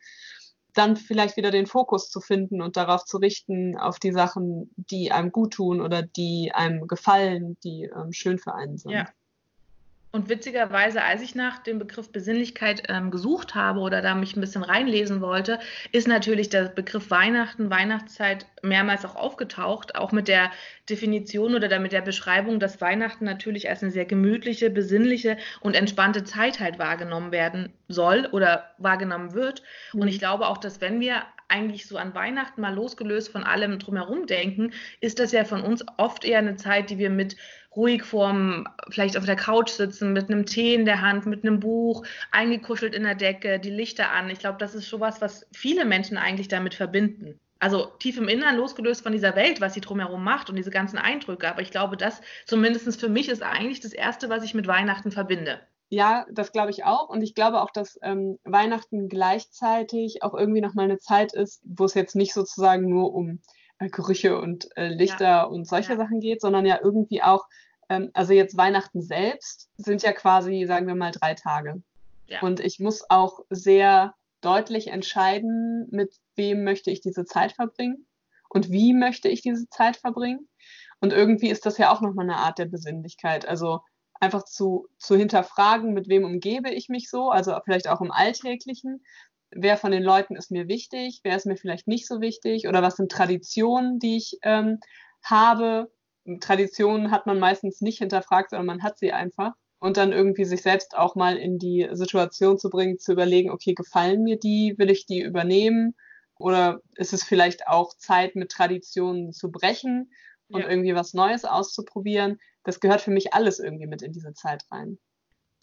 Dann 0.74 0.96
vielleicht 0.96 1.36
wieder 1.36 1.52
den 1.52 1.66
Fokus 1.66 2.10
zu 2.10 2.22
finden 2.22 2.62
und 2.62 2.78
darauf 2.78 3.04
zu 3.04 3.18
richten, 3.18 3.78
auf 3.78 4.00
die 4.00 4.12
Sachen, 4.12 4.72
die 4.78 5.12
einem 5.12 5.32
gut 5.32 5.54
tun 5.54 5.82
oder 5.82 6.04
die 6.04 6.52
einem 6.54 6.88
gefallen, 6.88 7.58
die 7.64 7.90
ähm, 7.94 8.14
schön 8.14 8.38
für 8.38 8.54
einen 8.54 8.78
sind. 8.78 8.92
Ja. 8.92 9.08
Und 10.12 10.28
witzigerweise, 10.28 11.04
als 11.04 11.22
ich 11.22 11.36
nach 11.36 11.60
dem 11.60 11.78
Begriff 11.78 12.12
Besinnlichkeit 12.12 12.84
ähm, 12.90 13.12
gesucht 13.12 13.54
habe 13.54 13.80
oder 13.80 14.02
da 14.02 14.16
mich 14.16 14.36
ein 14.36 14.42
bisschen 14.42 14.64
reinlesen 14.64 15.22
wollte, 15.22 15.60
ist 15.92 16.08
natürlich 16.08 16.50
der 16.50 16.64
Begriff 16.64 17.12
Weihnachten, 17.12 17.70
Weihnachtszeit 17.70 18.48
mehrmals 18.64 19.06
auch 19.06 19.16
aufgetaucht, 19.16 19.96
auch 19.96 20.12
mit 20.12 20.28
der 20.28 20.52
Definition 20.90 21.54
oder 21.54 21.80
mit 21.80 21.92
der 21.92 22.02
Beschreibung, 22.02 22.60
dass 22.60 22.82
Weihnachten 22.82 23.24
natürlich 23.24 23.70
als 23.70 23.84
eine 23.84 23.92
sehr 23.92 24.06
gemütliche, 24.06 24.72
besinnliche 24.72 25.38
und 25.60 25.76
entspannte 25.76 26.24
Zeit 26.24 26.60
halt 26.60 26.80
wahrgenommen 26.80 27.32
werden 27.32 27.72
soll 27.88 28.28
oder 28.32 28.72
wahrgenommen 28.80 29.34
wird. 29.34 29.62
Mhm. 29.94 30.02
Und 30.02 30.08
ich 30.08 30.18
glaube 30.18 30.48
auch, 30.48 30.58
dass 30.58 30.82
wenn 30.82 31.00
wir 31.00 31.22
eigentlich 31.50 31.88
so 31.88 31.98
an 31.98 32.14
Weihnachten 32.14 32.62
mal 32.62 32.74
losgelöst 32.74 33.32
von 33.32 33.44
allem 33.44 33.80
drumherum 33.80 34.28
denken, 34.28 34.72
ist 35.02 35.20
das 35.20 35.32
ja 35.32 35.44
von 35.44 35.62
uns 35.62 35.84
oft 35.98 36.24
eher 36.24 36.40
eine 36.40 36.56
Zeit, 36.56 36.90
die 36.90 37.00
wir 37.00 37.10
mit 37.10 37.36
ruhig 37.76 38.04
vorm, 38.04 38.68
vielleicht 38.90 39.18
auf 39.18 39.26
der 39.26 39.36
Couch 39.36 39.70
sitzen, 39.70 40.14
mit 40.14 40.30
einem 40.30 40.46
Tee 40.46 40.76
in 40.76 40.86
der 40.86 41.02
Hand, 41.02 41.26
mit 41.26 41.44
einem 41.44 41.60
Buch, 41.60 42.06
eingekuschelt 42.32 42.96
in 42.96 43.04
der 43.04 43.16
Decke, 43.16 43.60
die 43.60 43.70
Lichter 43.70 44.12
an. 44.12 44.30
Ich 44.30 44.40
glaube, 44.40 44.58
das 44.58 44.76
ist 44.76 44.88
schon 44.88 45.00
was, 45.00 45.22
was 45.22 45.48
viele 45.54 45.86
Menschen 45.86 46.18
eigentlich 46.18 46.48
damit 46.48 46.74
verbinden. 46.74 47.40
Also 47.60 47.88
tief 48.00 48.18
im 48.18 48.30
Innern 48.30 48.56
losgelöst 48.56 49.04
von 49.04 49.12
dieser 49.12 49.36
Welt, 49.36 49.60
was 49.60 49.74
sie 49.74 49.82
drumherum 49.82 50.24
macht 50.24 50.50
und 50.50 50.56
diese 50.56 50.72
ganzen 50.72 50.98
Eindrücke. 50.98 51.50
Aber 51.50 51.62
ich 51.62 51.72
glaube, 51.72 51.98
das 51.98 52.22
zumindest 52.46 53.00
für 53.00 53.10
mich 53.10 53.28
ist 53.28 53.44
eigentlich 53.44 53.82
das 53.82 53.92
Erste, 53.92 54.30
was 54.30 54.44
ich 54.44 54.54
mit 54.54 54.66
Weihnachten 54.66 55.12
verbinde. 55.12 55.60
Ja, 55.90 56.26
das 56.32 56.52
glaube 56.52 56.70
ich 56.72 56.86
auch. 56.86 57.10
Und 57.10 57.22
ich 57.22 57.36
glaube 57.36 57.62
auch, 57.62 57.72
dass 57.72 58.00
ähm, 58.02 58.40
Weihnachten 58.46 59.10
gleichzeitig 59.10 60.24
auch 60.24 60.36
irgendwie 60.36 60.62
nochmal 60.62 60.86
eine 60.86 61.00
Zeit 61.00 61.34
ist, 61.34 61.62
wo 61.66 61.84
es 61.84 61.96
jetzt 61.96 62.16
nicht 62.16 62.34
sozusagen 62.34 62.88
nur 62.88 63.14
um 63.14 63.42
Gerüche 63.80 64.40
und 64.40 64.76
äh, 64.78 64.90
Lichter 64.90 65.26
ja. 65.26 65.44
und 65.44 65.68
solche 65.68 65.94
ja. 65.94 65.98
Sachen 65.98 66.20
geht, 66.20 66.42
sondern 66.42 66.66
ja 66.66 66.80
irgendwie 66.84 67.22
auch, 67.24 67.48
ähm, 67.88 68.12
also 68.14 68.34
jetzt 68.34 68.58
Weihnachten 68.58 69.02
selbst 69.02 69.70
sind 69.78 70.04
ja 70.04 70.12
quasi, 70.12 70.66
sagen 70.68 70.88
wir 70.88 70.96
mal, 70.96 71.12
drei 71.12 71.34
Tage. 71.34 71.82
Ja. 72.28 72.42
Und 72.42 72.60
ich 72.60 72.80
muss 72.80 73.10
auch 73.10 73.40
sehr 73.50 74.14
deutlich 74.42 74.88
entscheiden, 74.88 75.88
mit 75.92 76.14
wem 76.36 76.64
möchte 76.64 76.92
ich 76.92 77.02
diese 77.02 77.26
Zeit 77.26 77.54
verbringen 77.54 78.06
und 78.50 78.72
wie 78.72 78.94
möchte 78.94 79.30
ich 79.30 79.42
diese 79.42 79.68
Zeit 79.70 79.98
verbringen. 79.98 80.48
Und 81.00 81.14
irgendwie 81.14 81.50
ist 81.50 81.66
das 81.66 81.78
ja 81.78 81.92
auch 81.92 82.02
nochmal 82.02 82.30
eine 82.30 82.38
Art 82.38 82.60
der 82.60 82.66
Besinnlichkeit. 82.66 83.48
Also 83.48 83.82
einfach 84.20 84.44
zu, 84.44 84.88
zu 84.98 85.16
hinterfragen, 85.16 85.94
mit 85.94 86.10
wem 86.10 86.26
umgebe 86.26 86.70
ich 86.70 86.90
mich 86.90 87.10
so, 87.10 87.30
also 87.30 87.58
vielleicht 87.64 87.88
auch 87.88 88.02
im 88.02 88.12
Alltäglichen 88.12 89.04
wer 89.52 89.78
von 89.78 89.92
den 89.92 90.04
Leuten 90.04 90.36
ist 90.36 90.52
mir 90.52 90.68
wichtig, 90.68 91.22
wer 91.24 91.36
ist 91.36 91.46
mir 91.46 91.58
vielleicht 91.58 91.88
nicht 91.88 92.08
so 92.08 92.22
wichtig 92.22 92.68
oder 92.68 92.82
was 92.82 92.96
sind 92.96 93.12
Traditionen, 93.12 94.00
die 94.00 94.18
ich 94.18 94.38
ähm, 94.44 94.80
habe. 95.24 95.92
Traditionen 96.40 97.12
hat 97.12 97.26
man 97.26 97.40
meistens 97.40 97.82
nicht 97.82 98.00
hinterfragt, 98.00 98.52
sondern 98.52 98.68
man 98.68 98.84
hat 98.84 99.00
sie 99.00 99.12
einfach. 99.12 99.54
Und 99.80 99.96
dann 99.96 100.12
irgendwie 100.12 100.44
sich 100.44 100.62
selbst 100.62 100.98
auch 100.98 101.16
mal 101.16 101.38
in 101.38 101.58
die 101.58 101.88
Situation 101.94 102.58
zu 102.58 102.70
bringen, 102.70 103.00
zu 103.00 103.14
überlegen, 103.14 103.50
okay, 103.50 103.74
gefallen 103.74 104.24
mir 104.24 104.38
die, 104.38 104.76
will 104.78 104.90
ich 104.90 105.06
die 105.06 105.22
übernehmen? 105.22 105.96
Oder 106.38 106.82
ist 106.96 107.14
es 107.14 107.24
vielleicht 107.24 107.68
auch 107.68 107.96
Zeit, 107.96 108.36
mit 108.36 108.52
Traditionen 108.52 109.32
zu 109.32 109.52
brechen 109.52 110.12
und 110.50 110.62
ja. 110.62 110.70
irgendwie 110.70 110.96
was 110.96 111.14
Neues 111.14 111.46
auszuprobieren? 111.46 112.40
Das 112.64 112.82
gehört 112.82 113.02
für 113.02 113.12
mich 113.12 113.34
alles 113.34 113.60
irgendwie 113.60 113.88
mit 113.88 114.02
in 114.02 114.12
diese 114.12 114.34
Zeit 114.34 114.66
rein. 114.70 115.00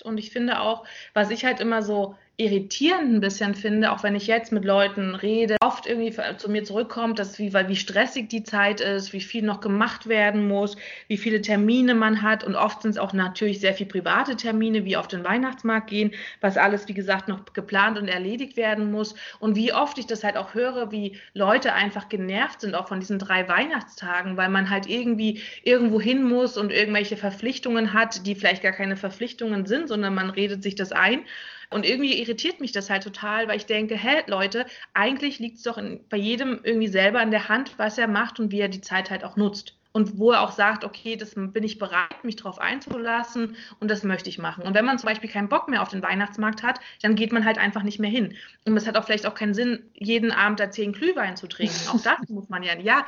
Und 0.02 0.19
ich 0.19 0.31
finde 0.31 0.61
auch, 0.61 0.85
was 1.14 1.31
ich 1.31 1.45
halt 1.45 1.61
immer 1.61 1.83
so 1.83 2.16
irritierend 2.38 3.14
ein 3.14 3.21
bisschen 3.21 3.55
finde, 3.55 3.90
auch 3.90 4.02
wenn 4.02 4.14
ich 4.14 4.26
jetzt 4.26 4.52
mit 4.52 4.66
Leuten 4.66 5.14
rede, 5.14 5.57
oft 5.62 5.87
irgendwie 5.87 6.14
zu 6.37 6.50
mir 6.50 6.64
zurückkommt, 6.64 7.19
dass 7.19 7.38
wie, 7.38 7.55
weil 7.55 7.69
wie 7.69 7.76
stressig 7.76 8.28
die 8.28 8.43
Zeit 8.43 8.83
ist, 8.83 9.14
wie 9.14 9.23
viel 9.23 9.43
noch 9.43 9.62
gemacht 9.62 10.07
werden 10.07 10.47
muss, 10.47 10.76
wie 11.09 11.16
viele 11.16 11.40
Termine 11.40 11.95
man 11.95 12.21
hat. 12.21 12.45
Und 12.45 12.55
oft 12.55 12.83
sind 12.83 12.90
es 12.90 12.99
auch 12.99 13.14
natürlich 13.14 13.61
sehr 13.61 13.73
viele 13.73 13.88
private 13.88 14.37
Termine, 14.37 14.85
wie 14.85 14.99
auf 14.99 15.09
den 15.09 15.25
Weihnachtsmarkt 15.25 15.88
gehen, 15.88 16.12
was 16.43 16.59
alles 16.59 16.87
wie 16.88 16.95
gesagt 16.95 17.28
noch 17.28 17.55
geplant 17.55 17.97
und 17.97 18.09
erledigt 18.09 18.59
werden 18.59 18.90
muss. 18.93 19.14
Und 19.38 19.57
wie 19.57 19.73
oft 19.73 19.97
ich 19.97 20.07
das 20.07 20.23
halt 20.23 20.37
auch 20.37 20.52
höre, 20.52 20.93
wie 20.93 21.19
Leute 21.33 21.73
einfach 21.73 22.11
genervt 22.11 22.61
sind 22.61 22.75
auch 22.75 22.88
von 22.88 23.00
diesen 23.00 23.19
drei 23.19 23.49
Weihnachtstagen, 23.49 24.37
weil 24.37 24.50
man 24.50 24.69
halt 24.69 24.87
irgendwie 24.87 25.40
irgendwo 25.62 26.02
hin 26.02 26.23
muss 26.23 26.59
und 26.59 26.71
irgendwelche 26.71 27.16
Verpflichtungen 27.16 27.95
hat, 27.95 28.26
die 28.26 28.35
vielleicht 28.35 28.62
gar 28.62 28.73
keine 28.73 28.97
Verpflichtungen 28.97 29.64
sind, 29.64 29.88
sondern 29.88 30.14
man 30.14 30.28
redet 30.28 30.62
sich 30.62 30.75
das 30.75 30.93
ein 30.93 31.23
und 31.70 31.85
irgendwie 31.85 32.20
irritiert 32.20 32.61
mich 32.61 32.73
das 32.73 32.90
halt 32.90 33.02
total, 33.02 33.49
weil 33.49 33.56
ich 33.56 33.66
denke, 33.66 33.96
hä, 33.96 34.23
Leute, 34.26 34.66
eigentlich 34.94 35.38
liegt 35.38 35.58
es 35.58 35.62
doch 35.62 35.78
in, 35.78 36.00
bei 36.08 36.16
jedem 36.16 36.61
irgendwie 36.62 36.88
selber 36.88 37.23
in 37.23 37.30
der 37.30 37.49
Hand, 37.49 37.73
was 37.78 37.99
er 37.99 38.08
macht 38.08 38.40
und 38.40 38.52
wie 38.52 38.61
er 38.61 38.68
die 38.68 38.80
Zeit 38.80 39.11
halt 39.11 39.25
auch 39.25 39.37
nutzt. 39.37 39.75
Und 39.92 40.18
wo 40.18 40.32
er 40.32 40.42
auch 40.42 40.52
sagt, 40.52 40.85
okay, 40.85 41.16
das 41.16 41.35
bin 41.35 41.62
ich 41.62 41.78
bereit, 41.78 42.23
mich 42.23 42.37
darauf 42.37 42.58
einzulassen 42.58 43.56
und 43.80 43.90
das 43.90 44.02
möchte 44.02 44.28
ich 44.28 44.37
machen. 44.37 44.64
Und 44.64 44.75
wenn 44.75 44.85
man 44.85 44.99
zum 44.99 45.08
Beispiel 45.08 45.30
keinen 45.30 45.49
Bock 45.49 45.68
mehr 45.68 45.80
auf 45.80 45.88
den 45.88 46.02
Weihnachtsmarkt 46.02 46.62
hat, 46.62 46.80
dann 47.00 47.14
geht 47.14 47.32
man 47.32 47.46
halt 47.46 47.56
einfach 47.56 47.82
nicht 47.82 47.99
mehr 47.99 48.11
hin. 48.11 48.35
Und 48.66 48.76
es 48.76 48.87
hat 48.87 48.99
auch 48.99 49.04
vielleicht 49.04 49.25
auch 49.25 49.35
keinen 49.35 49.54
Sinn, 49.54 49.88
jeden 49.94 50.32
Abend 50.32 50.61
da 50.61 50.70
zehn 50.70 50.92
Glühwein 50.92 51.38
zu 51.38 51.46
trinken. 51.46 51.88
Auch 51.88 52.02
das 52.02 52.18
muss 52.28 52.50
man 52.50 52.62
ja. 52.62 52.78
Ja, 52.78 53.06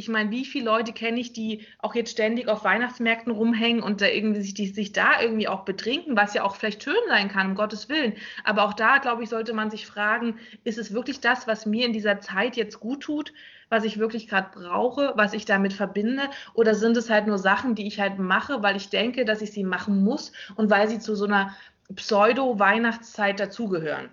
ich 0.00 0.08
meine, 0.08 0.30
wie 0.30 0.46
viele 0.46 0.64
Leute 0.64 0.92
kenne 0.92 1.20
ich, 1.20 1.34
die 1.34 1.66
auch 1.78 1.94
jetzt 1.94 2.12
ständig 2.12 2.48
auf 2.48 2.64
Weihnachtsmärkten 2.64 3.30
rumhängen 3.30 3.82
und 3.82 4.00
da 4.00 4.06
irgendwie 4.06 4.40
sich, 4.40 4.54
die, 4.54 4.68
sich 4.68 4.92
da 4.92 5.20
irgendwie 5.20 5.46
auch 5.46 5.66
betrinken, 5.66 6.16
was 6.16 6.32
ja 6.32 6.42
auch 6.42 6.56
vielleicht 6.56 6.82
schön 6.82 6.94
sein 7.08 7.28
kann, 7.28 7.48
um 7.48 7.54
Gottes 7.54 7.90
Willen. 7.90 8.14
Aber 8.42 8.64
auch 8.64 8.72
da, 8.72 8.96
glaube 8.96 9.22
ich, 9.22 9.28
sollte 9.28 9.52
man 9.52 9.70
sich 9.70 9.86
fragen, 9.86 10.38
ist 10.64 10.78
es 10.78 10.94
wirklich 10.94 11.20
das, 11.20 11.46
was 11.46 11.66
mir 11.66 11.84
in 11.84 11.92
dieser 11.92 12.18
Zeit 12.20 12.56
jetzt 12.56 12.80
gut 12.80 13.02
tut, 13.02 13.34
was 13.68 13.84
ich 13.84 13.98
wirklich 13.98 14.26
gerade 14.26 14.48
brauche, 14.58 15.12
was 15.16 15.34
ich 15.34 15.44
damit 15.44 15.74
verbinde? 15.74 16.22
Oder 16.54 16.74
sind 16.74 16.96
es 16.96 17.10
halt 17.10 17.26
nur 17.26 17.38
Sachen, 17.38 17.74
die 17.74 17.86
ich 17.86 18.00
halt 18.00 18.18
mache, 18.18 18.62
weil 18.62 18.76
ich 18.76 18.88
denke, 18.88 19.26
dass 19.26 19.42
ich 19.42 19.52
sie 19.52 19.64
machen 19.64 20.02
muss 20.02 20.32
und 20.56 20.70
weil 20.70 20.88
sie 20.88 20.98
zu 20.98 21.14
so 21.14 21.26
einer 21.26 21.54
Pseudo-Weihnachtszeit 21.94 23.38
dazugehören. 23.38 24.08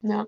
Ja. 0.00 0.26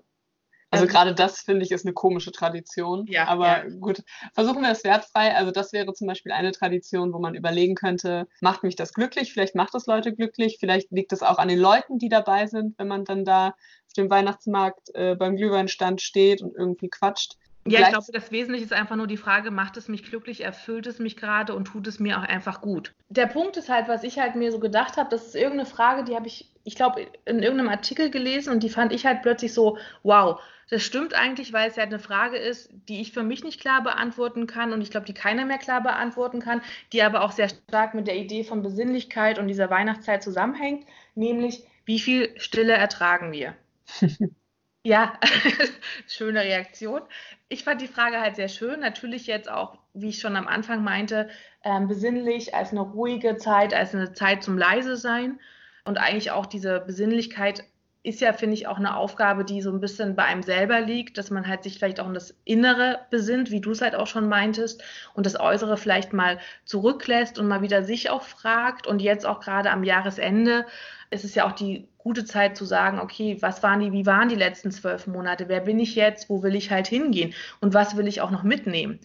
Also 0.75 0.85
ähm, 0.85 0.91
gerade 0.91 1.15
das 1.15 1.39
finde 1.39 1.65
ich 1.65 1.71
ist 1.71 1.85
eine 1.85 1.93
komische 1.93 2.31
Tradition. 2.31 3.05
Ja, 3.07 3.27
aber 3.27 3.45
ja. 3.45 3.63
gut, 3.79 4.03
versuchen 4.33 4.61
wir 4.61 4.71
es 4.71 4.83
wertfrei. 4.83 5.35
Also 5.35 5.51
das 5.51 5.73
wäre 5.73 5.93
zum 5.93 6.07
Beispiel 6.07 6.31
eine 6.31 6.51
Tradition, 6.51 7.13
wo 7.13 7.19
man 7.19 7.35
überlegen 7.35 7.75
könnte, 7.75 8.27
macht 8.41 8.63
mich 8.63 8.75
das 8.75 8.93
glücklich? 8.93 9.33
Vielleicht 9.33 9.55
macht 9.55 9.75
es 9.75 9.85
Leute 9.85 10.13
glücklich. 10.13 10.57
Vielleicht 10.59 10.91
liegt 10.91 11.13
es 11.13 11.23
auch 11.23 11.37
an 11.37 11.47
den 11.47 11.59
Leuten, 11.59 11.97
die 11.97 12.09
dabei 12.09 12.47
sind, 12.47 12.77
wenn 12.77 12.87
man 12.87 13.05
dann 13.05 13.25
da 13.25 13.49
auf 13.49 13.93
dem 13.97 14.09
Weihnachtsmarkt 14.09 14.93
äh, 14.93 15.15
beim 15.15 15.35
Glühweinstand 15.35 16.01
steht 16.01 16.41
und 16.41 16.55
irgendwie 16.55 16.89
quatscht. 16.89 17.37
Ja, 17.67 17.81
ich 17.81 17.89
glaube, 17.89 18.05
das 18.13 18.31
Wesentliche 18.31 18.65
ist 18.65 18.73
einfach 18.73 18.95
nur 18.95 19.07
die 19.07 19.17
Frage, 19.17 19.49
macht 19.49 19.75
es 19.77 19.87
mich 19.87 20.03
glücklich, 20.03 20.41
erfüllt 20.43 20.85
es 20.85 20.99
mich 20.99 21.17
gerade 21.17 21.55
und 21.55 21.65
tut 21.65 21.87
es 21.87 21.99
mir 21.99 22.19
auch 22.19 22.23
einfach 22.23 22.61
gut. 22.61 22.93
Der 23.09 23.25
Punkt 23.25 23.57
ist 23.57 23.69
halt, 23.69 23.87
was 23.87 24.03
ich 24.03 24.19
halt 24.19 24.35
mir 24.35 24.51
so 24.51 24.59
gedacht 24.59 24.97
habe, 24.97 25.09
das 25.09 25.27
ist 25.27 25.35
irgendeine 25.35 25.65
Frage, 25.65 26.03
die 26.03 26.15
habe 26.15 26.27
ich, 26.27 26.51
ich 26.63 26.75
glaube, 26.75 27.07
in 27.25 27.41
irgendeinem 27.41 27.69
Artikel 27.69 28.11
gelesen 28.11 28.53
und 28.53 28.61
die 28.61 28.69
fand 28.69 28.93
ich 28.93 29.05
halt 29.07 29.23
plötzlich 29.23 29.53
so, 29.53 29.79
wow, 30.03 30.39
das 30.69 30.83
stimmt 30.83 31.15
eigentlich, 31.15 31.53
weil 31.53 31.69
es 31.69 31.75
ja 31.75 31.83
eine 31.83 31.99
Frage 31.99 32.37
ist, 32.37 32.69
die 32.87 33.01
ich 33.01 33.11
für 33.11 33.23
mich 33.23 33.43
nicht 33.43 33.61
klar 33.61 33.83
beantworten 33.83 34.45
kann 34.45 34.71
und 34.71 34.81
ich 34.81 34.91
glaube, 34.91 35.05
die 35.07 35.13
keiner 35.13 35.45
mehr 35.45 35.59
klar 35.59 35.81
beantworten 35.81 36.41
kann, 36.41 36.61
die 36.93 37.01
aber 37.01 37.21
auch 37.21 37.31
sehr 37.31 37.49
stark 37.49 37.95
mit 37.95 38.07
der 38.07 38.15
Idee 38.15 38.43
von 38.43 38.61
Besinnlichkeit 38.61 39.39
und 39.39 39.47
dieser 39.47 39.69
Weihnachtszeit 39.71 40.23
zusammenhängt, 40.23 40.85
nämlich 41.15 41.63
wie 41.85 41.99
viel 41.99 42.39
Stille 42.39 42.73
ertragen 42.73 43.31
wir? 43.31 43.55
Ja, 44.85 45.19
schöne 46.07 46.41
Reaktion. 46.41 47.01
Ich 47.49 47.63
fand 47.63 47.81
die 47.81 47.87
Frage 47.87 48.21
halt 48.21 48.35
sehr 48.35 48.49
schön. 48.49 48.81
Natürlich 48.81 49.25
jetzt 49.25 49.49
auch, 49.49 49.79
wie 49.95 50.09
ich 50.09 50.19
schon 50.19 50.35
am 50.35 50.47
Anfang 50.47 50.83
meinte, 50.83 51.27
ähm, 51.63 51.87
besinnlich 51.87 52.53
als 52.53 52.69
eine 52.69 52.81
ruhige 52.81 53.35
Zeit, 53.37 53.73
als 53.73 53.95
eine 53.95 54.13
Zeit 54.13 54.43
zum 54.43 54.59
Leise 54.59 54.95
sein. 54.95 55.39
Und 55.85 55.97
eigentlich 55.97 56.29
auch 56.29 56.45
diese 56.45 56.81
Besinnlichkeit 56.81 57.63
ist 58.05 58.21
ja, 58.21 58.33
finde 58.33 58.53
ich, 58.53 58.67
auch 58.67 58.77
eine 58.77 58.95
Aufgabe, 58.95 59.43
die 59.43 59.61
so 59.61 59.71
ein 59.71 59.79
bisschen 59.79 60.15
bei 60.15 60.23
einem 60.23 60.43
selber 60.43 60.79
liegt, 60.79 61.17
dass 61.17 61.31
man 61.31 61.47
halt 61.47 61.63
sich 61.63 61.79
vielleicht 61.79 61.99
auch 61.99 62.05
um 62.05 62.13
das 62.13 62.35
Innere 62.45 62.99
besinnt, 63.09 63.49
wie 63.49 63.61
du 63.61 63.71
es 63.71 63.81
halt 63.81 63.95
auch 63.95 64.05
schon 64.05 64.29
meintest, 64.29 64.83
und 65.15 65.25
das 65.25 65.39
Äußere 65.39 65.75
vielleicht 65.75 66.13
mal 66.13 66.39
zurücklässt 66.65 67.39
und 67.39 67.47
mal 67.47 67.63
wieder 67.63 67.83
sich 67.83 68.11
auch 68.11 68.21
fragt. 68.21 68.85
Und 68.85 69.01
jetzt 69.01 69.25
auch 69.25 69.39
gerade 69.39 69.71
am 69.71 69.83
Jahresende 69.83 70.65
ist 71.09 71.25
es 71.25 71.33
ja 71.33 71.47
auch 71.47 71.53
die 71.53 71.87
gute 71.97 72.25
Zeit 72.25 72.55
zu 72.55 72.65
sagen, 72.65 72.99
okay, 72.99 73.37
was 73.41 73.63
waren 73.63 73.79
die, 73.79 73.91
wie 73.91 74.05
waren 74.05 74.29
die 74.29 74.35
letzten 74.35 74.69
zwölf 74.69 75.07
Monate? 75.07 75.49
Wer 75.49 75.61
bin 75.61 75.79
ich 75.79 75.95
jetzt? 75.95 76.29
Wo 76.29 76.43
will 76.43 76.55
ich 76.55 76.69
halt 76.69 76.87
hingehen? 76.87 77.33
Und 77.59 77.73
was 77.73 77.97
will 77.97 78.07
ich 78.07 78.21
auch 78.21 78.31
noch 78.31 78.43
mitnehmen? 78.43 78.99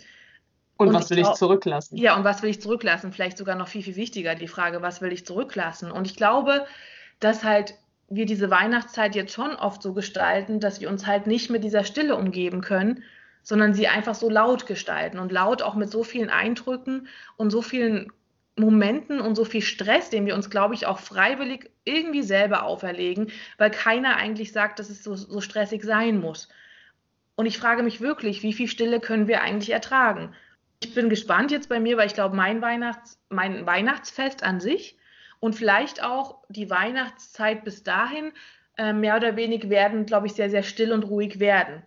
Und, 0.77 0.89
und 0.89 0.95
was 0.95 1.09
will 1.09 1.19
ich, 1.19 1.27
ich 1.27 1.35
zurücklassen? 1.35 1.97
Ja, 1.97 2.17
und 2.17 2.25
was 2.25 2.43
will 2.43 2.51
ich 2.51 2.61
zurücklassen? 2.61 3.13
Vielleicht 3.13 3.39
sogar 3.39 3.55
noch 3.55 3.69
viel, 3.69 3.83
viel 3.83 3.97
wichtiger 3.97 4.35
die 4.35 4.49
Frage, 4.49 4.83
was 4.83 5.01
will 5.01 5.13
ich 5.13 5.25
zurücklassen? 5.25 5.91
Und 5.91 6.07
ich 6.07 6.17
glaube, 6.17 6.67
dass 7.21 7.45
halt 7.45 7.75
wir 8.11 8.27
diese 8.27 8.51
Weihnachtszeit 8.51 9.15
jetzt 9.15 9.33
schon 9.33 9.55
oft 9.55 9.83
so 9.83 9.95
gestalten, 9.95 10.59
dass 10.59 10.81
wir 10.81 10.91
uns 10.91 11.07
halt 11.07 11.27
nicht 11.29 11.49
mit 11.49 11.63
dieser 11.63 11.85
Stille 11.85 12.17
umgeben 12.17 12.61
können, 12.61 13.05
sondern 13.43 13.73
sie 13.73 13.87
einfach 13.89 14.17
so 14.17 14.29
laut 14.29 14.67
gestalten 14.67 15.19
und 15.19 15.33
laut 15.33 15.63
auch 15.63 15.77
mit 15.77 15.91
so 15.91 16.03
vielen 16.03 16.29
Eindrücken 16.29 17.09
und 17.37 17.51
so 17.51 17.63
vielen 17.63 18.13
Momenten 18.57 19.21
und 19.21 19.37
so 19.37 19.45
viel 19.45 19.63
Stress, 19.63 20.11
den 20.11 20.27
wir 20.27 20.35
uns, 20.35 20.51
glaube 20.51 20.75
ich, 20.75 20.87
auch 20.87 20.99
freiwillig 20.99 21.71
irgendwie 21.85 22.23
selber 22.23 22.65
auferlegen, 22.65 23.31
weil 23.59 23.71
keiner 23.71 24.17
eigentlich 24.17 24.53
sagt, 24.53 24.81
dass 24.81 24.91
es 24.91 25.05
so, 25.05 25.15
so 25.15 25.41
stressig 25.41 25.85
sein 25.85 26.21
muss. 26.21 26.49
Und 27.37 27.47
ich 27.47 27.59
frage 27.59 27.83
mich 27.83 28.01
wirklich, 28.01 28.43
wie 28.43 28.53
viel 28.53 28.69
Stille 28.69 29.01
können 29.01 29.29
wir 29.29 29.41
eigentlich 29.41 29.71
ertragen? 29.71 30.35
Ich 30.83 30.95
bin 30.95 31.09
gespannt 31.09 31.53
jetzt 31.53 31.69
bei 31.69 31.79
mir, 31.79 31.97
weil 31.97 32.09
ich 32.09 32.15
glaube, 32.15 32.37
mein, 32.37 32.61
Weihnachts-, 32.61 33.19
mein 33.29 33.65
Weihnachtsfest 33.67 34.43
an 34.43 34.61
sich 34.61 34.99
und 35.41 35.55
vielleicht 35.55 36.03
auch 36.03 36.39
die 36.49 36.71
Weihnachtszeit 36.71 37.65
bis 37.65 37.83
dahin 37.83 38.33
äh, 38.77 38.93
mehr 38.93 39.17
oder 39.17 39.37
weniger 39.37 39.69
werden, 39.71 40.07
glaube 40.07 40.27
ich, 40.27 40.35
sehr, 40.35 40.51
sehr 40.51 40.63
still 40.63 40.93
und 40.93 41.05
ruhig 41.05 41.41
werden. 41.41 41.83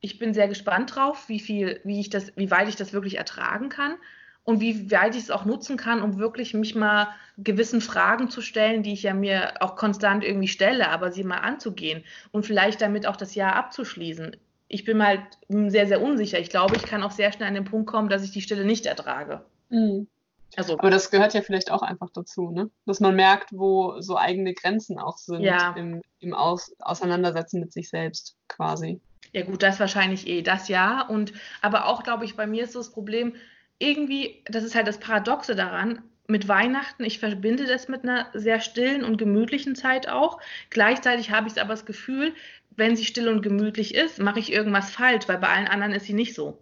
Ich 0.00 0.18
bin 0.18 0.32
sehr 0.32 0.46
gespannt 0.46 0.94
drauf, 0.94 1.28
wie 1.28 1.40
viel, 1.40 1.80
wie 1.84 2.00
ich 2.00 2.10
das, 2.10 2.36
wie 2.36 2.50
weit 2.50 2.68
ich 2.68 2.76
das 2.76 2.92
wirklich 2.92 3.18
ertragen 3.18 3.68
kann 3.68 3.96
und 4.44 4.60
wie 4.60 4.90
weit 4.90 5.16
ich 5.16 5.24
es 5.24 5.30
auch 5.30 5.44
nutzen 5.44 5.76
kann, 5.76 6.02
um 6.02 6.18
wirklich 6.18 6.54
mich 6.54 6.74
mal 6.74 7.08
gewissen 7.36 7.80
Fragen 7.80 8.30
zu 8.30 8.40
stellen, 8.40 8.82
die 8.82 8.92
ich 8.92 9.02
ja 9.02 9.14
mir 9.14 9.54
auch 9.60 9.76
konstant 9.76 10.24
irgendwie 10.24 10.48
stelle, 10.48 10.88
aber 10.88 11.10
sie 11.10 11.24
mal 11.24 11.38
anzugehen 11.38 12.04
und 12.30 12.46
vielleicht 12.46 12.80
damit 12.80 13.06
auch 13.06 13.16
das 13.16 13.34
Jahr 13.34 13.56
abzuschließen. 13.56 14.36
Ich 14.68 14.84
bin 14.84 15.04
halt 15.04 15.22
sehr, 15.48 15.86
sehr 15.86 16.00
unsicher. 16.00 16.38
Ich 16.38 16.50
glaube, 16.50 16.76
ich 16.76 16.86
kann 16.86 17.02
auch 17.02 17.10
sehr 17.10 17.32
schnell 17.32 17.48
an 17.48 17.54
den 17.54 17.64
Punkt 17.64 17.88
kommen, 17.88 18.08
dass 18.08 18.22
ich 18.22 18.30
die 18.30 18.42
Stille 18.42 18.64
nicht 18.64 18.86
ertrage. 18.86 19.44
Mhm. 19.70 20.08
Also, 20.56 20.78
aber 20.78 20.90
das 20.90 21.10
gehört 21.10 21.34
ja 21.34 21.42
vielleicht 21.42 21.70
auch 21.70 21.82
einfach 21.82 22.10
dazu, 22.12 22.50
ne? 22.50 22.70
dass 22.86 23.00
man 23.00 23.14
merkt, 23.14 23.50
wo 23.52 24.00
so 24.00 24.16
eigene 24.16 24.54
Grenzen 24.54 24.98
auch 24.98 25.18
sind 25.18 25.42
ja. 25.42 25.74
im, 25.76 26.02
im 26.20 26.34
Aus 26.34 26.74
Auseinandersetzen 26.80 27.60
mit 27.60 27.72
sich 27.72 27.88
selbst 27.90 28.36
quasi. 28.48 29.00
Ja 29.32 29.44
gut, 29.44 29.62
das 29.62 29.78
wahrscheinlich 29.78 30.26
eh, 30.26 30.42
das 30.42 30.68
ja. 30.68 31.02
Und 31.02 31.32
aber 31.60 31.86
auch, 31.86 32.02
glaube 32.02 32.24
ich, 32.24 32.34
bei 32.34 32.46
mir 32.46 32.64
ist 32.64 32.72
so 32.72 32.80
das 32.80 32.90
Problem, 32.90 33.34
irgendwie, 33.78 34.42
das 34.46 34.64
ist 34.64 34.74
halt 34.74 34.88
das 34.88 34.98
Paradoxe 34.98 35.54
daran, 35.54 36.02
mit 36.26 36.46
Weihnachten, 36.46 37.04
ich 37.04 37.18
verbinde 37.18 37.66
das 37.66 37.88
mit 37.88 38.02
einer 38.02 38.26
sehr 38.34 38.60
stillen 38.60 39.02
und 39.02 39.16
gemütlichen 39.16 39.74
Zeit 39.74 40.08
auch. 40.08 40.40
Gleichzeitig 40.68 41.30
habe 41.30 41.48
ich 41.48 41.60
aber 41.60 41.70
das 41.70 41.86
Gefühl, 41.86 42.34
wenn 42.70 42.96
sie 42.96 43.06
still 43.06 43.28
und 43.28 43.42
gemütlich 43.42 43.94
ist, 43.94 44.18
mache 44.18 44.38
ich 44.38 44.52
irgendwas 44.52 44.90
falsch, 44.90 45.26
weil 45.26 45.38
bei 45.38 45.48
allen 45.48 45.68
anderen 45.68 45.94
ist 45.94 46.04
sie 46.04 46.12
nicht 46.12 46.34
so. 46.34 46.58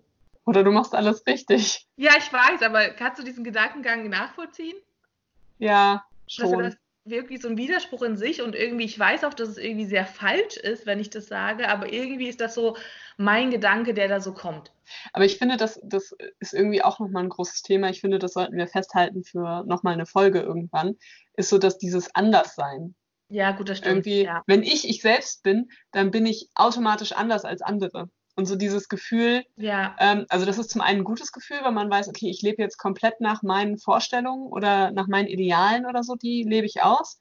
Oder 0.46 0.62
du 0.62 0.70
machst 0.70 0.94
alles 0.94 1.26
richtig. 1.26 1.86
Ja, 1.96 2.12
ich 2.16 2.32
weiß, 2.32 2.62
aber 2.62 2.90
kannst 2.90 3.18
du 3.18 3.24
diesen 3.24 3.44
Gedankengang 3.44 4.08
nachvollziehen? 4.08 4.76
Ja, 5.58 6.04
schon. 6.28 6.58
Dass 6.60 6.74
das 6.74 6.76
wirklich 7.04 7.42
so 7.42 7.48
ein 7.48 7.56
Widerspruch 7.56 8.02
in 8.02 8.16
sich 8.16 8.42
und 8.42 8.54
irgendwie, 8.54 8.84
ich 8.84 8.98
weiß 8.98 9.24
auch, 9.24 9.34
dass 9.34 9.48
es 9.48 9.58
irgendwie 9.58 9.86
sehr 9.86 10.06
falsch 10.06 10.56
ist, 10.56 10.86
wenn 10.86 11.00
ich 11.00 11.10
das 11.10 11.26
sage, 11.26 11.68
aber 11.68 11.92
irgendwie 11.92 12.28
ist 12.28 12.40
das 12.40 12.54
so 12.54 12.76
mein 13.16 13.50
Gedanke, 13.50 13.94
der 13.94 14.08
da 14.08 14.20
so 14.20 14.32
kommt. 14.32 14.72
Aber 15.12 15.24
ich 15.24 15.38
finde, 15.38 15.56
das, 15.56 15.80
das 15.82 16.14
ist 16.38 16.54
irgendwie 16.54 16.82
auch 16.82 17.00
nochmal 17.00 17.24
ein 17.24 17.28
großes 17.28 17.62
Thema. 17.62 17.90
Ich 17.90 18.00
finde, 18.00 18.18
das 18.18 18.34
sollten 18.34 18.56
wir 18.56 18.68
festhalten 18.68 19.24
für 19.24 19.64
nochmal 19.66 19.94
eine 19.94 20.06
Folge 20.06 20.40
irgendwann. 20.40 20.96
Ist 21.34 21.48
so, 21.48 21.58
dass 21.58 21.78
dieses 21.78 22.14
Anderssein. 22.14 22.94
Ja, 23.28 23.52
gut, 23.52 23.68
das 23.68 23.78
stimmt. 23.78 24.06
Irgendwie, 24.06 24.24
ja. 24.24 24.42
wenn 24.46 24.62
ich 24.62 24.88
ich 24.88 25.02
selbst 25.02 25.42
bin, 25.42 25.70
dann 25.90 26.12
bin 26.12 26.26
ich 26.26 26.48
automatisch 26.54 27.12
anders 27.12 27.44
als 27.44 27.62
andere. 27.62 28.08
Und 28.36 28.44
so 28.44 28.54
dieses 28.54 28.88
Gefühl, 28.88 29.44
ja. 29.56 29.96
ähm, 29.98 30.26
also 30.28 30.44
das 30.44 30.58
ist 30.58 30.70
zum 30.70 30.82
einen 30.82 31.00
ein 31.00 31.04
gutes 31.04 31.32
Gefühl, 31.32 31.58
weil 31.62 31.72
man 31.72 31.90
weiß, 31.90 32.08
okay, 32.08 32.28
ich 32.28 32.42
lebe 32.42 32.60
jetzt 32.60 32.76
komplett 32.76 33.20
nach 33.20 33.42
meinen 33.42 33.78
Vorstellungen 33.78 34.46
oder 34.52 34.90
nach 34.90 35.08
meinen 35.08 35.26
Idealen 35.26 35.86
oder 35.86 36.02
so, 36.02 36.16
die 36.16 36.44
lebe 36.46 36.66
ich 36.66 36.82
aus. 36.82 37.18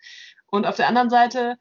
Und 0.47 0.65
auf 0.65 0.75
der 0.75 0.89
anderen 0.89 1.09
Seite, 1.09 1.55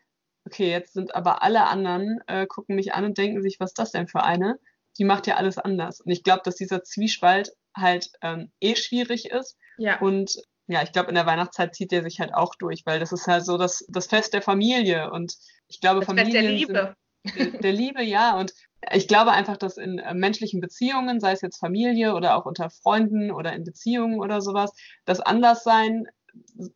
okay, 0.44 0.70
jetzt 0.70 0.94
sind 0.94 1.14
aber 1.14 1.42
alle 1.42 1.66
anderen, 1.66 2.18
äh, 2.26 2.46
gucken 2.46 2.75
mich 2.75 2.94
an 2.94 3.04
und 3.04 3.16
denken 3.16 3.42
sich, 3.42 3.61
was 3.61 3.70
ist 3.70 3.78
das 3.78 3.92
denn 3.92 4.08
für 4.08 4.25
eine? 4.25 4.58
Die 4.99 5.04
macht 5.04 5.28
ja 5.28 5.37
alles 5.37 5.58
anders. 5.58 6.00
Und 6.00 6.11
ich 6.11 6.25
glaube, 6.25 6.42
dass 6.44 6.56
dieser 6.56 6.82
Zwiespalt 6.82 7.50
halt 7.76 8.11
ähm, 8.23 8.50
eh 8.61 8.75
schwierig 8.75 9.30
ist. 9.30 9.56
Ja. 9.78 10.00
Und 10.00 10.37
ja, 10.66 10.82
ich 10.82 10.92
glaube, 10.92 11.11
in 11.11 11.14
der 11.14 11.26
Weihnachtszeit 11.26 11.75
zieht 11.75 11.92
der 11.92 12.02
sich 12.02 12.20
halt 12.20 12.34
auch 12.34 12.54
durch, 12.54 12.82
weil 12.87 12.99
das 12.99 13.12
ist 13.12 13.26
halt 13.26 13.44
so 13.44 13.58
das, 13.58 13.84
das 13.88 14.06
Fest 14.06 14.32
der 14.32 14.42
Familie. 14.42 15.11
Und 15.11 15.34
ich 15.68 15.80
glaube, 15.80 16.00
das 16.00 16.06
Familien. 16.06 16.32
Fest 16.32 16.44
der 16.44 16.50
Liebe. 16.50 16.96
Sind, 17.25 17.64
der 17.64 17.73
Liebe, 17.73 18.02
ja. 18.02 18.38
Und 18.38 18.52
ich 18.92 19.08
glaube 19.08 19.32
einfach, 19.32 19.56
dass 19.56 19.76
in 19.76 19.98
äh, 19.98 20.14
menschlichen 20.14 20.60
Beziehungen, 20.60 21.20
sei 21.20 21.32
es 21.32 21.40
jetzt 21.40 21.58
Familie 21.58 22.14
oder 22.14 22.36
auch 22.36 22.46
unter 22.46 22.70
Freunden 22.70 23.30
oder 23.30 23.52
in 23.52 23.64
Beziehungen 23.64 24.20
oder 24.20 24.40
sowas, 24.40 24.72
das 25.04 25.20
Anderssein 25.20 26.06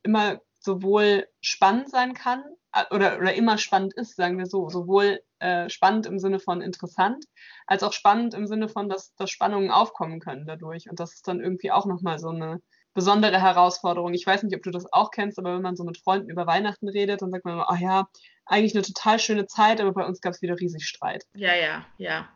immer 0.02 0.40
sowohl 0.60 1.26
spannend 1.40 1.90
sein 1.90 2.14
kann 2.14 2.42
äh, 2.72 2.84
oder, 2.94 3.18
oder 3.18 3.34
immer 3.34 3.58
spannend 3.58 3.94
ist, 3.94 4.16
sagen 4.16 4.38
wir 4.38 4.46
so, 4.46 4.68
sowohl 4.68 5.20
äh, 5.38 5.68
spannend 5.68 6.06
im 6.06 6.18
Sinne 6.18 6.40
von 6.40 6.60
interessant, 6.60 7.24
als 7.66 7.82
auch 7.82 7.92
spannend 7.92 8.34
im 8.34 8.46
Sinne 8.46 8.68
von, 8.68 8.88
dass, 8.88 9.14
dass 9.14 9.30
Spannungen 9.30 9.70
aufkommen 9.70 10.20
können 10.20 10.46
dadurch. 10.46 10.90
Und 10.90 11.00
das 11.00 11.14
ist 11.14 11.28
dann 11.28 11.40
irgendwie 11.40 11.70
auch 11.70 11.86
nochmal 11.86 12.18
so 12.18 12.28
eine 12.28 12.60
besondere 12.99 13.40
Herausforderung. 13.40 14.12
Ich 14.12 14.26
weiß 14.26 14.43
nicht, 14.43 14.57
ob 14.57 14.64
du 14.64 14.73
das 14.73 14.93
auch 14.93 15.12
kennst, 15.12 15.38
aber 15.38 15.55
wenn 15.55 15.62
man 15.62 15.76
so 15.76 15.85
mit 15.85 15.99
Freunden 15.99 16.31
über 16.31 16.49
Weihnachten 16.49 16.88
redet, 16.88 17.23
dann 17.23 17.31
sagt 17.31 17.45
man 17.45 17.55
immer, 17.55 17.71
ach 17.71 17.78
ja, 17.78 18.09
eigentlich 18.45 18.75
eine 18.75 18.83
total 18.83 19.21
schöne 19.21 19.47
Zeit, 19.47 19.81
aber 19.81 19.93
bei 19.93 20.05
uns 20.05 20.21
gab 20.21 20.33
es 20.33 20.43
wieder 20.43 20.59
riesig 20.59 20.85
Streit. 20.85 21.25
Ja, 21.35 21.55
ja, 21.55 21.87
ja. 21.97 22.28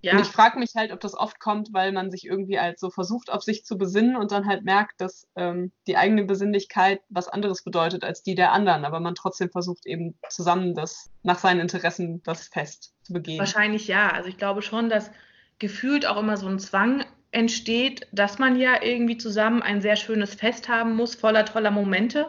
Ja. 0.00 0.12
Und 0.12 0.20
ich 0.20 0.28
frage 0.28 0.58
mich 0.58 0.70
halt, 0.76 0.92
ob 0.92 1.00
das 1.00 1.14
oft 1.14 1.40
kommt, 1.40 1.74
weil 1.74 1.92
man 1.92 2.10
sich 2.10 2.24
irgendwie 2.24 2.58
halt 2.58 2.78
so 2.78 2.88
versucht, 2.88 3.30
auf 3.30 3.42
sich 3.42 3.66
zu 3.66 3.76
besinnen 3.76 4.16
und 4.16 4.32
dann 4.32 4.46
halt 4.46 4.64
merkt, 4.64 4.98
dass 5.00 5.28
ähm, 5.36 5.72
die 5.86 5.98
eigene 5.98 6.24
Besinnlichkeit 6.24 7.02
was 7.10 7.28
anderes 7.28 7.62
bedeutet 7.62 8.02
als 8.02 8.22
die 8.22 8.34
der 8.34 8.52
anderen, 8.52 8.86
aber 8.86 9.00
man 9.00 9.14
trotzdem 9.14 9.50
versucht 9.50 9.84
eben 9.84 10.16
zusammen 10.30 10.74
das 10.74 11.10
nach 11.22 11.38
seinen 11.38 11.60
Interessen 11.60 12.22
das 12.22 12.46
Fest 12.46 12.94
zu 13.02 13.12
begehen. 13.12 13.40
Wahrscheinlich 13.40 13.88
ja. 13.88 14.10
Also 14.10 14.28
ich 14.30 14.38
glaube 14.38 14.62
schon, 14.62 14.88
dass 14.88 15.10
gefühlt 15.58 16.06
auch 16.06 16.16
immer 16.16 16.38
so 16.38 16.46
ein 16.46 16.60
Zwang 16.60 17.04
entsteht, 17.30 18.06
dass 18.12 18.38
man 18.38 18.58
ja 18.58 18.82
irgendwie 18.82 19.18
zusammen 19.18 19.62
ein 19.62 19.80
sehr 19.80 19.96
schönes 19.96 20.34
Fest 20.34 20.68
haben 20.68 20.94
muss, 20.96 21.14
voller 21.14 21.44
toller 21.44 21.70
Momente. 21.70 22.28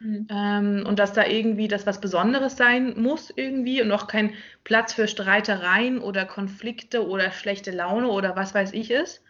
Mhm. 0.00 0.26
Ähm, 0.30 0.84
und 0.86 0.98
dass 0.98 1.12
da 1.12 1.26
irgendwie 1.26 1.68
das 1.68 1.86
was 1.86 2.00
Besonderes 2.00 2.56
sein 2.56 2.98
muss 3.00 3.30
irgendwie 3.34 3.82
und 3.82 3.92
auch 3.92 4.06
kein 4.06 4.32
Platz 4.64 4.94
für 4.94 5.06
Streitereien 5.06 6.00
oder 6.00 6.24
Konflikte 6.24 7.06
oder 7.06 7.30
schlechte 7.32 7.70
Laune 7.70 8.08
oder 8.08 8.34
was 8.34 8.54
weiß 8.54 8.72
ich 8.72 8.90
ist. 8.90 9.22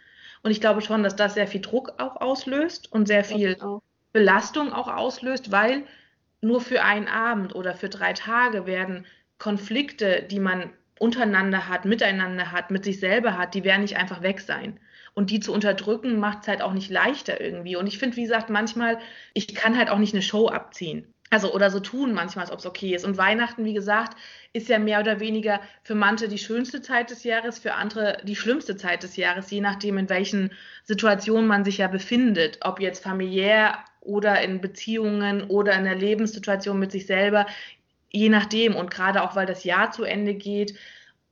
Und 0.42 0.52
ich 0.52 0.60
glaube 0.60 0.80
schon, 0.80 1.02
dass 1.02 1.16
das 1.16 1.34
sehr 1.34 1.48
viel 1.48 1.60
Druck 1.60 1.94
auch 1.98 2.20
auslöst 2.20 2.90
und 2.92 3.06
sehr 3.06 3.24
viel 3.24 3.56
auch. 3.60 3.82
Belastung 4.12 4.72
auch 4.72 4.88
auslöst, 4.88 5.52
weil 5.52 5.82
nur 6.40 6.60
für 6.60 6.82
einen 6.82 7.08
Abend 7.08 7.54
oder 7.54 7.74
für 7.74 7.88
drei 7.88 8.12
Tage 8.12 8.64
werden 8.66 9.06
Konflikte, 9.38 10.22
die 10.22 10.40
man 10.40 10.70
untereinander 10.98 11.68
hat, 11.68 11.84
miteinander 11.84 12.52
hat, 12.52 12.70
mit 12.70 12.84
sich 12.84 13.00
selber 13.00 13.36
hat, 13.36 13.54
die 13.54 13.64
werden 13.64 13.82
nicht 13.82 13.96
einfach 13.96 14.22
weg 14.22 14.40
sein. 14.40 14.78
Und 15.14 15.30
die 15.30 15.40
zu 15.40 15.52
unterdrücken, 15.52 16.18
macht 16.18 16.42
es 16.42 16.48
halt 16.48 16.62
auch 16.62 16.72
nicht 16.72 16.90
leichter 16.90 17.40
irgendwie. 17.40 17.76
Und 17.76 17.86
ich 17.86 17.98
finde, 17.98 18.16
wie 18.16 18.22
gesagt, 18.22 18.50
manchmal, 18.50 18.98
ich 19.34 19.54
kann 19.54 19.76
halt 19.76 19.90
auch 19.90 19.98
nicht 19.98 20.14
eine 20.14 20.22
Show 20.22 20.48
abziehen. 20.48 21.12
Also 21.32 21.54
oder 21.54 21.70
so 21.70 21.78
tun 21.78 22.12
manchmal, 22.12 22.44
als 22.44 22.52
ob 22.52 22.58
es 22.58 22.66
okay 22.66 22.94
ist. 22.94 23.04
Und 23.04 23.16
Weihnachten, 23.16 23.64
wie 23.64 23.72
gesagt, 23.72 24.16
ist 24.52 24.68
ja 24.68 24.80
mehr 24.80 24.98
oder 24.98 25.20
weniger 25.20 25.60
für 25.84 25.94
manche 25.94 26.26
die 26.26 26.38
schönste 26.38 26.82
Zeit 26.82 27.10
des 27.10 27.22
Jahres, 27.22 27.60
für 27.60 27.74
andere 27.74 28.18
die 28.24 28.34
schlimmste 28.34 28.76
Zeit 28.76 29.04
des 29.04 29.16
Jahres, 29.16 29.48
je 29.50 29.60
nachdem, 29.60 29.96
in 29.96 30.08
welchen 30.08 30.50
Situationen 30.82 31.46
man 31.46 31.64
sich 31.64 31.78
ja 31.78 31.86
befindet. 31.86 32.58
Ob 32.62 32.80
jetzt 32.80 33.04
familiär 33.04 33.78
oder 34.00 34.40
in 34.42 34.60
Beziehungen 34.60 35.44
oder 35.44 35.74
in 35.74 35.84
der 35.84 35.94
Lebenssituation 35.94 36.80
mit 36.80 36.90
sich 36.90 37.06
selber, 37.06 37.46
je 38.10 38.28
nachdem. 38.28 38.74
Und 38.74 38.90
gerade 38.90 39.22
auch, 39.22 39.36
weil 39.36 39.46
das 39.46 39.62
Jahr 39.62 39.92
zu 39.92 40.02
Ende 40.02 40.34
geht, 40.34 40.74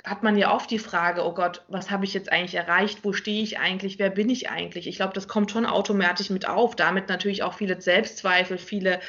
hat 0.08 0.22
man 0.22 0.36
ja 0.36 0.54
oft 0.54 0.70
die 0.70 0.78
Frage, 0.78 1.24
oh 1.24 1.34
Gott, 1.34 1.64
was 1.68 1.90
habe 1.90 2.04
ich 2.04 2.14
jetzt 2.14 2.30
eigentlich 2.30 2.54
erreicht? 2.54 3.00
Wo 3.02 3.12
stehe 3.12 3.42
ich 3.42 3.58
eigentlich? 3.58 3.98
Wer 3.98 4.10
bin 4.10 4.30
ich 4.30 4.50
eigentlich? 4.50 4.86
Ich 4.86 4.96
glaube, 4.96 5.12
das 5.12 5.28
kommt 5.28 5.50
schon 5.50 5.66
automatisch 5.66 6.30
mit 6.30 6.48
auf. 6.48 6.76
Damit 6.76 7.08
natürlich 7.08 7.42
auch 7.42 7.54
viele 7.54 7.80
Selbstzweifel, 7.80 8.58
viele 8.58 9.00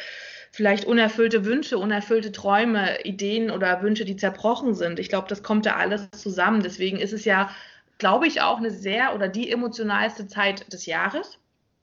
vielleicht 0.52 0.86
unerfüllte 0.86 1.46
Wünsche, 1.46 1.78
unerfüllte 1.78 2.32
Träume, 2.32 3.04
Ideen 3.04 3.52
oder 3.52 3.82
Wünsche, 3.82 4.06
die 4.06 4.16
zerbrochen 4.16 4.74
sind. 4.74 5.00
Ich 5.00 5.10
glaube, 5.10 5.28
das 5.28 5.44
kommt 5.44 5.66
da 5.66 5.76
alles 5.76 6.10
zusammen. 6.12 6.64
Deswegen 6.64 6.98
ist 6.98 7.14
es 7.14 7.26
ja, 7.26 7.50
glaube 7.98 8.28
ich, 8.28 8.42
auch 8.42 8.58
eine 8.58 8.72
sehr 8.72 9.14
oder 9.14 9.28
die 9.28 9.52
emotionalste 9.52 10.28
Zeit 10.28 10.72
des 10.74 10.86
Jahres. 10.86 11.38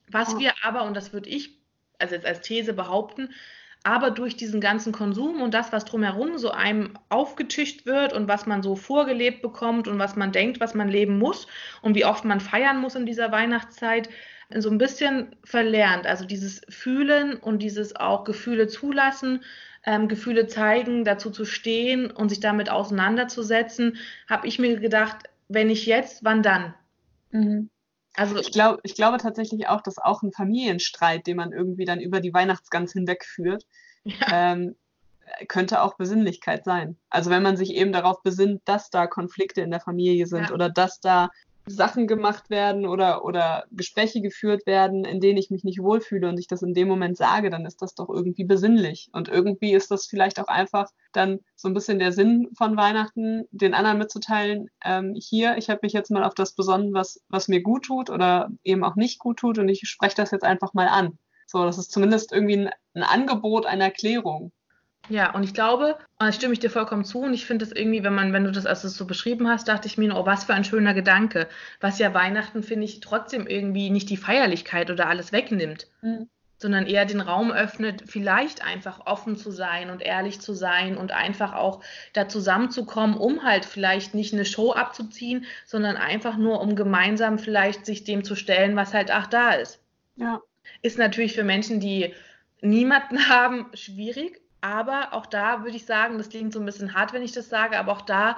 Was 0.09 0.37
wir 0.39 0.53
aber, 0.63 0.83
und 0.83 0.95
das 0.95 1.13
würde 1.13 1.29
ich 1.29 1.57
also 1.99 2.15
jetzt 2.15 2.25
als 2.25 2.41
These 2.41 2.73
behaupten, 2.73 3.29
aber 3.87 4.11
durch 4.11 4.35
diesen 4.35 4.59
ganzen 4.59 4.91
Konsum 4.91 5.41
und 5.41 5.53
das, 5.53 5.71
was 5.71 5.85
drumherum 5.85 6.37
so 6.37 6.51
einem 6.51 6.99
aufgetischt 7.07 7.85
wird 7.85 8.11
und 8.11 8.27
was 8.27 8.45
man 8.45 8.61
so 8.61 8.75
vorgelebt 8.75 9.41
bekommt 9.41 9.87
und 9.87 9.97
was 9.97 10.17
man 10.17 10.33
denkt, 10.33 10.59
was 10.59 10.73
man 10.73 10.89
leben 10.89 11.17
muss 11.17 11.47
und 11.81 11.95
wie 11.95 12.03
oft 12.03 12.25
man 12.25 12.41
feiern 12.41 12.81
muss 12.81 12.95
in 12.95 13.05
dieser 13.05 13.31
Weihnachtszeit, 13.31 14.09
so 14.53 14.69
ein 14.69 14.77
bisschen 14.77 15.37
verlernt. 15.45 16.05
Also 16.05 16.25
dieses 16.25 16.63
Fühlen 16.67 17.37
und 17.37 17.59
dieses 17.59 17.95
auch 17.95 18.25
Gefühle 18.25 18.67
zulassen, 18.67 19.45
ähm, 19.85 20.09
Gefühle 20.09 20.47
zeigen, 20.47 21.05
dazu 21.05 21.31
zu 21.31 21.45
stehen 21.45 22.11
und 22.11 22.27
sich 22.27 22.41
damit 22.41 22.69
auseinanderzusetzen, 22.69 23.95
habe 24.29 24.47
ich 24.47 24.59
mir 24.59 24.77
gedacht, 24.81 25.29
wenn 25.47 25.67
nicht 25.67 25.85
jetzt, 25.85 26.25
wann 26.25 26.43
dann? 26.43 26.73
Mhm. 27.31 27.69
Also 28.17 28.35
ich, 28.37 28.51
glaub, 28.51 28.79
ich 28.81 28.95
glaube 28.95 29.17
tatsächlich 29.17 29.67
auch, 29.67 29.81
dass 29.81 29.99
auch 29.99 30.23
ein 30.23 30.31
Familienstreit, 30.31 31.27
den 31.27 31.37
man 31.37 31.51
irgendwie 31.51 31.85
dann 31.85 32.01
über 32.01 32.19
die 32.19 32.33
Weihnachtsgans 32.33 32.91
hinwegführt, 32.91 33.65
ja. 34.03 34.15
ähm, 34.31 34.75
könnte 35.47 35.81
auch 35.81 35.97
Besinnlichkeit 35.97 36.65
sein. 36.65 36.97
Also 37.11 37.29
wenn 37.29 37.43
man 37.43 37.57
sich 37.57 37.75
eben 37.75 37.91
darauf 37.91 38.23
besinnt, 38.23 38.61
dass 38.65 38.89
da 38.89 39.05
Konflikte 39.05 39.61
in 39.61 39.69
der 39.69 39.81
Familie 39.81 40.25
sind 40.25 40.49
ja. 40.49 40.53
oder 40.53 40.69
dass 40.69 40.99
da 40.99 41.29
Sachen 41.67 42.07
gemacht 42.07 42.49
werden 42.49 42.85
oder, 42.85 43.25
oder 43.25 43.65
Gespräche 43.71 44.21
geführt 44.21 44.65
werden, 44.65 45.05
in 45.05 45.19
denen 45.19 45.37
ich 45.37 45.49
mich 45.49 45.63
nicht 45.63 45.81
wohlfühle 45.81 46.29
und 46.29 46.39
ich 46.39 46.47
das 46.47 46.61
in 46.61 46.73
dem 46.73 46.87
Moment 46.87 47.17
sage, 47.17 47.49
dann 47.49 47.65
ist 47.65 47.81
das 47.81 47.93
doch 47.93 48.09
irgendwie 48.09 48.45
besinnlich. 48.45 49.09
Und 49.11 49.27
irgendwie 49.27 49.73
ist 49.73 49.91
das 49.91 50.05
vielleicht 50.05 50.39
auch 50.39 50.47
einfach 50.47 50.89
dann 51.13 51.39
so 51.55 51.67
ein 51.67 51.73
bisschen 51.73 51.99
der 51.99 52.11
Sinn 52.11 52.49
von 52.57 52.77
Weihnachten, 52.77 53.45
den 53.51 53.73
anderen 53.73 53.97
mitzuteilen, 53.97 54.69
ähm, 54.83 55.13
hier, 55.15 55.57
ich 55.57 55.69
habe 55.69 55.81
mich 55.83 55.93
jetzt 55.93 56.11
mal 56.11 56.23
auf 56.23 56.33
das 56.33 56.53
besonnen, 56.53 56.93
was, 56.93 57.21
was 57.29 57.47
mir 57.47 57.61
gut 57.61 57.85
tut 57.85 58.09
oder 58.09 58.49
eben 58.63 58.83
auch 58.83 58.95
nicht 58.95 59.19
gut 59.19 59.37
tut 59.37 59.57
und 59.59 59.67
ich 59.69 59.81
spreche 59.83 60.15
das 60.15 60.31
jetzt 60.31 60.43
einfach 60.43 60.73
mal 60.73 60.87
an. 60.87 61.17
So, 61.45 61.63
das 61.63 61.77
ist 61.77 61.91
zumindest 61.91 62.33
irgendwie 62.33 62.57
ein, 62.57 62.69
ein 62.93 63.03
Angebot 63.03 63.65
einer 63.65 63.85
Erklärung. 63.85 64.51
Ja, 65.09 65.33
und 65.33 65.43
ich 65.43 65.53
glaube, 65.53 65.97
und 66.19 66.27
da 66.27 66.31
stimme 66.31 66.53
ich 66.53 66.59
dir 66.59 66.69
vollkommen 66.69 67.05
zu, 67.05 67.19
und 67.19 67.33
ich 67.33 67.45
finde 67.45 67.65
das 67.65 67.73
irgendwie, 67.73 68.03
wenn 68.03 68.13
man, 68.13 68.33
wenn 68.33 68.43
du 68.43 68.51
das 68.51 68.65
als 68.65 68.81
so 68.81 69.05
beschrieben 69.05 69.47
hast, 69.47 69.67
dachte 69.67 69.87
ich 69.87 69.97
mir, 69.97 70.15
oh, 70.15 70.25
was 70.25 70.43
für 70.43 70.53
ein 70.53 70.63
schöner 70.63 70.93
Gedanke. 70.93 71.47
Was 71.79 71.99
ja 71.99 72.13
Weihnachten, 72.13 72.63
finde 72.63 72.85
ich, 72.85 72.99
trotzdem 72.99 73.47
irgendwie 73.47 73.89
nicht 73.89 74.09
die 74.09 74.17
Feierlichkeit 74.17 74.91
oder 74.91 75.07
alles 75.07 75.31
wegnimmt, 75.31 75.87
mhm. 76.01 76.29
sondern 76.57 76.85
eher 76.85 77.05
den 77.05 77.21
Raum 77.21 77.51
öffnet, 77.51 78.03
vielleicht 78.07 78.65
einfach 78.65 79.05
offen 79.05 79.37
zu 79.37 79.51
sein 79.51 79.89
und 79.89 80.01
ehrlich 80.01 80.41
zu 80.41 80.53
sein 80.53 80.97
und 80.97 81.11
einfach 81.11 81.53
auch 81.53 81.81
da 82.13 82.27
zusammenzukommen, 82.27 83.15
um 83.17 83.43
halt 83.43 83.65
vielleicht 83.65 84.13
nicht 84.13 84.33
eine 84.33 84.45
Show 84.45 84.73
abzuziehen, 84.73 85.45
sondern 85.65 85.95
einfach 85.95 86.37
nur, 86.37 86.61
um 86.61 86.75
gemeinsam 86.75 87.39
vielleicht 87.39 87.85
sich 87.85 88.03
dem 88.03 88.23
zu 88.23 88.35
stellen, 88.35 88.75
was 88.75 88.93
halt 88.93 89.11
ach 89.11 89.27
da 89.27 89.51
ist. 89.51 89.79
Ja. 90.15 90.41
Ist 90.81 90.97
natürlich 90.97 91.33
für 91.33 91.43
Menschen, 91.43 91.79
die 91.79 92.13
niemanden 92.61 93.29
haben, 93.29 93.67
schwierig, 93.73 94.41
aber 94.61 95.13
auch 95.13 95.25
da 95.25 95.63
würde 95.63 95.77
ich 95.77 95.85
sagen, 95.85 96.17
das 96.17 96.29
klingt 96.29 96.53
so 96.53 96.59
ein 96.59 96.65
bisschen 96.65 96.93
hart, 96.93 97.13
wenn 97.13 97.23
ich 97.23 97.31
das 97.31 97.49
sage, 97.49 97.77
aber 97.77 97.91
auch 97.91 98.01
da 98.01 98.37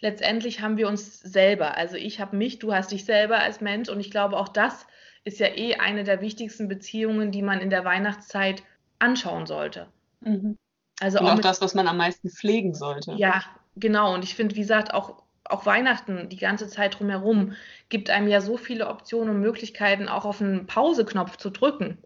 letztendlich 0.00 0.60
haben 0.60 0.76
wir 0.76 0.88
uns 0.88 1.20
selber. 1.20 1.76
Also 1.76 1.96
ich 1.96 2.20
habe 2.20 2.36
mich, 2.36 2.58
du 2.58 2.72
hast 2.72 2.92
dich 2.92 3.04
selber 3.04 3.38
als 3.38 3.60
Mensch 3.60 3.88
und 3.88 4.00
ich 4.00 4.10
glaube, 4.10 4.36
auch 4.36 4.48
das 4.48 4.86
ist 5.24 5.40
ja 5.40 5.48
eh 5.48 5.74
eine 5.76 6.04
der 6.04 6.20
wichtigsten 6.20 6.68
Beziehungen, 6.68 7.32
die 7.32 7.42
man 7.42 7.60
in 7.60 7.70
der 7.70 7.84
Weihnachtszeit 7.84 8.62
anschauen 8.98 9.46
sollte. 9.46 9.88
Mhm. 10.20 10.56
Also 11.00 11.18
und 11.18 11.26
auch, 11.26 11.34
auch 11.34 11.40
das, 11.40 11.60
was 11.60 11.74
man 11.74 11.86
am 11.86 11.96
meisten 11.96 12.30
pflegen 12.30 12.74
sollte. 12.74 13.12
Ja, 13.12 13.42
genau. 13.76 14.14
Und 14.14 14.24
ich 14.24 14.34
finde, 14.34 14.56
wie 14.56 14.60
gesagt, 14.60 14.94
auch, 14.94 15.22
auch 15.44 15.66
Weihnachten 15.66 16.28
die 16.28 16.36
ganze 16.36 16.68
Zeit 16.68 16.98
drumherum 16.98 17.52
gibt 17.88 18.10
einem 18.10 18.28
ja 18.28 18.40
so 18.40 18.56
viele 18.56 18.88
Optionen 18.88 19.36
und 19.36 19.40
Möglichkeiten, 19.40 20.08
auch 20.08 20.24
auf 20.24 20.40
einen 20.40 20.66
Pauseknopf 20.66 21.36
zu 21.36 21.50
drücken. 21.50 21.98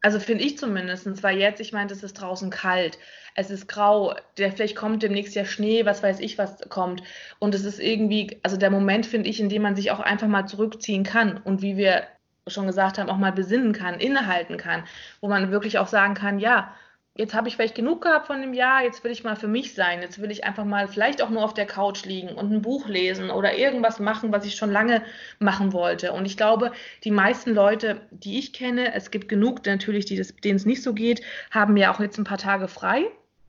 Also 0.00 0.20
finde 0.20 0.44
ich 0.44 0.58
zumindest, 0.58 1.22
weil 1.22 1.38
jetzt, 1.38 1.60
ich 1.60 1.72
meine, 1.72 1.90
es 1.90 2.02
ist 2.02 2.14
draußen 2.14 2.50
kalt, 2.50 2.98
es 3.34 3.50
ist 3.50 3.68
grau, 3.68 4.14
der, 4.36 4.52
vielleicht 4.52 4.76
kommt 4.76 5.02
demnächst 5.02 5.34
ja 5.34 5.44
Schnee, 5.44 5.84
was 5.84 6.02
weiß 6.02 6.20
ich, 6.20 6.38
was 6.38 6.60
kommt. 6.68 7.02
Und 7.38 7.54
es 7.54 7.64
ist 7.64 7.80
irgendwie, 7.80 8.38
also 8.42 8.56
der 8.56 8.70
Moment, 8.70 9.06
finde 9.06 9.28
ich, 9.28 9.40
in 9.40 9.48
dem 9.48 9.62
man 9.62 9.76
sich 9.76 9.90
auch 9.90 10.00
einfach 10.00 10.28
mal 10.28 10.46
zurückziehen 10.46 11.04
kann 11.04 11.38
und 11.38 11.62
wie 11.62 11.76
wir 11.76 12.04
schon 12.46 12.66
gesagt 12.66 12.98
haben, 12.98 13.10
auch 13.10 13.16
mal 13.16 13.32
besinnen 13.32 13.72
kann, 13.72 14.00
innehalten 14.00 14.56
kann, 14.56 14.84
wo 15.20 15.28
man 15.28 15.50
wirklich 15.50 15.78
auch 15.78 15.88
sagen 15.88 16.14
kann, 16.14 16.38
ja, 16.38 16.74
jetzt 17.18 17.34
habe 17.34 17.48
ich 17.48 17.56
vielleicht 17.56 17.74
genug 17.74 18.02
gehabt 18.02 18.28
von 18.28 18.40
dem 18.40 18.54
Jahr, 18.54 18.84
jetzt 18.84 19.02
will 19.02 19.10
ich 19.10 19.24
mal 19.24 19.36
für 19.36 19.48
mich 19.48 19.74
sein, 19.74 20.00
jetzt 20.00 20.22
will 20.22 20.30
ich 20.30 20.44
einfach 20.44 20.64
mal 20.64 20.86
vielleicht 20.86 21.20
auch 21.20 21.30
nur 21.30 21.44
auf 21.44 21.52
der 21.52 21.66
Couch 21.66 22.04
liegen 22.04 22.28
und 22.28 22.52
ein 22.52 22.62
Buch 22.62 22.86
lesen 22.88 23.30
oder 23.30 23.58
irgendwas 23.58 23.98
machen, 23.98 24.32
was 24.32 24.46
ich 24.46 24.54
schon 24.54 24.70
lange 24.70 25.02
machen 25.40 25.72
wollte. 25.72 26.12
Und 26.12 26.24
ich 26.26 26.36
glaube, 26.36 26.72
die 27.02 27.10
meisten 27.10 27.52
Leute, 27.52 28.00
die 28.10 28.38
ich 28.38 28.52
kenne, 28.52 28.94
es 28.94 29.10
gibt 29.10 29.28
genug 29.28 29.66
natürlich, 29.66 30.06
denen 30.06 30.56
es 30.56 30.64
nicht 30.64 30.82
so 30.82 30.94
geht, 30.94 31.20
haben 31.50 31.76
ja 31.76 31.92
auch 31.92 32.00
jetzt 32.00 32.18
ein 32.18 32.24
paar 32.24 32.38
Tage 32.38 32.68
frei 32.68 33.08